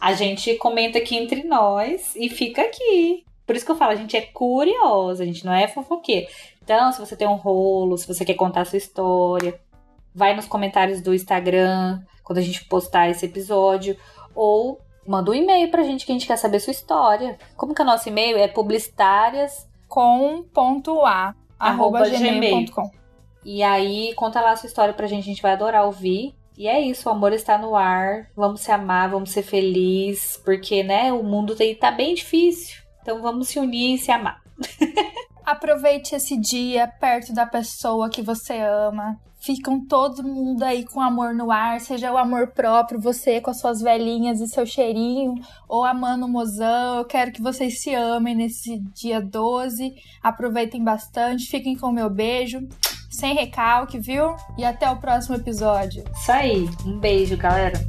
A 0.00 0.14
gente 0.14 0.56
comenta 0.56 0.98
aqui 0.98 1.16
entre 1.16 1.44
nós 1.44 2.16
e 2.16 2.28
fica 2.28 2.62
aqui. 2.62 3.24
Por 3.46 3.54
isso 3.56 3.64
que 3.64 3.70
eu 3.70 3.76
falo, 3.76 3.92
a 3.92 3.96
gente 3.96 4.16
é 4.16 4.22
curiosa, 4.22 5.22
a 5.22 5.26
gente 5.26 5.44
não 5.44 5.52
é 5.52 5.68
fofoqueira. 5.68 6.26
Então, 6.62 6.90
se 6.92 7.00
você 7.00 7.16
tem 7.16 7.28
um 7.28 7.34
rolo, 7.34 7.98
se 7.98 8.06
você 8.06 8.24
quer 8.24 8.34
contar 8.34 8.60
a 8.62 8.64
sua 8.64 8.78
história, 8.78 9.60
vai 10.14 10.34
nos 10.34 10.46
comentários 10.46 11.00
do 11.00 11.14
Instagram 11.14 12.00
quando 12.22 12.38
a 12.38 12.42
gente 12.42 12.64
postar 12.66 13.10
esse 13.10 13.26
episódio. 13.26 13.96
Ou 14.34 14.80
manda 15.06 15.30
um 15.30 15.34
e-mail 15.34 15.70
pra 15.70 15.82
gente 15.82 16.06
que 16.06 16.12
a 16.12 16.14
gente 16.14 16.26
quer 16.26 16.36
saber 16.36 16.60
sua 16.60 16.70
história. 16.70 17.36
Como 17.56 17.74
que 17.74 17.82
é 17.82 17.84
o 17.84 17.86
nosso 17.86 18.08
e-mail? 18.08 18.38
É 18.38 18.48
publicitárias.com.a 18.48 21.34
arroba 21.58 22.08
gmail.com 22.08 22.90
E 23.44 23.62
aí, 23.62 24.14
conta 24.14 24.40
lá 24.40 24.52
a 24.52 24.56
sua 24.56 24.68
história 24.68 24.94
pra 24.94 25.06
gente, 25.06 25.22
a 25.22 25.26
gente 25.26 25.42
vai 25.42 25.52
adorar 25.52 25.84
ouvir. 25.84 26.34
E 26.62 26.68
é 26.68 26.80
isso, 26.80 27.08
o 27.08 27.12
amor 27.12 27.32
está 27.32 27.58
no 27.58 27.74
ar. 27.74 28.30
Vamos 28.36 28.60
se 28.60 28.70
amar, 28.70 29.10
vamos 29.10 29.32
ser 29.32 29.42
felizes, 29.42 30.36
porque, 30.44 30.84
né, 30.84 31.12
o 31.12 31.20
mundo 31.20 31.56
tá 31.80 31.90
bem 31.90 32.14
difícil. 32.14 32.80
Então 33.00 33.20
vamos 33.20 33.48
se 33.48 33.58
unir 33.58 33.96
e 33.96 33.98
se 33.98 34.12
amar. 34.12 34.40
Aproveite 35.44 36.14
esse 36.14 36.36
dia 36.36 36.86
perto 36.86 37.32
da 37.32 37.46
pessoa 37.46 38.08
que 38.08 38.22
você 38.22 38.58
ama. 38.60 39.18
Ficam 39.40 39.84
todo 39.84 40.22
mundo 40.22 40.62
aí 40.62 40.84
com 40.84 41.00
amor 41.00 41.34
no 41.34 41.50
ar, 41.50 41.80
seja 41.80 42.12
o 42.12 42.16
amor 42.16 42.52
próprio, 42.52 43.00
você 43.00 43.40
com 43.40 43.50
as 43.50 43.58
suas 43.58 43.80
velhinhas 43.80 44.40
e 44.40 44.46
seu 44.46 44.64
cheirinho, 44.64 45.34
ou 45.68 45.84
amando 45.84 46.26
o 46.26 46.28
mozão. 46.28 46.98
Eu 46.98 47.04
quero 47.04 47.32
que 47.32 47.42
vocês 47.42 47.82
se 47.82 47.92
amem 47.92 48.36
nesse 48.36 48.78
dia 48.94 49.20
12. 49.20 49.94
Aproveitem 50.22 50.84
bastante, 50.84 51.48
fiquem 51.48 51.76
com 51.76 51.88
o 51.88 51.92
meu 51.92 52.08
beijo, 52.08 52.60
sem 53.10 53.34
recalque, 53.34 53.98
viu? 53.98 54.36
E 54.56 54.64
até 54.64 54.88
o 54.88 55.00
próximo 55.00 55.34
episódio. 55.34 56.04
Isso 56.14 56.30
aí, 56.30 56.70
um 56.86 57.00
beijo, 57.00 57.36
galera. 57.36 57.80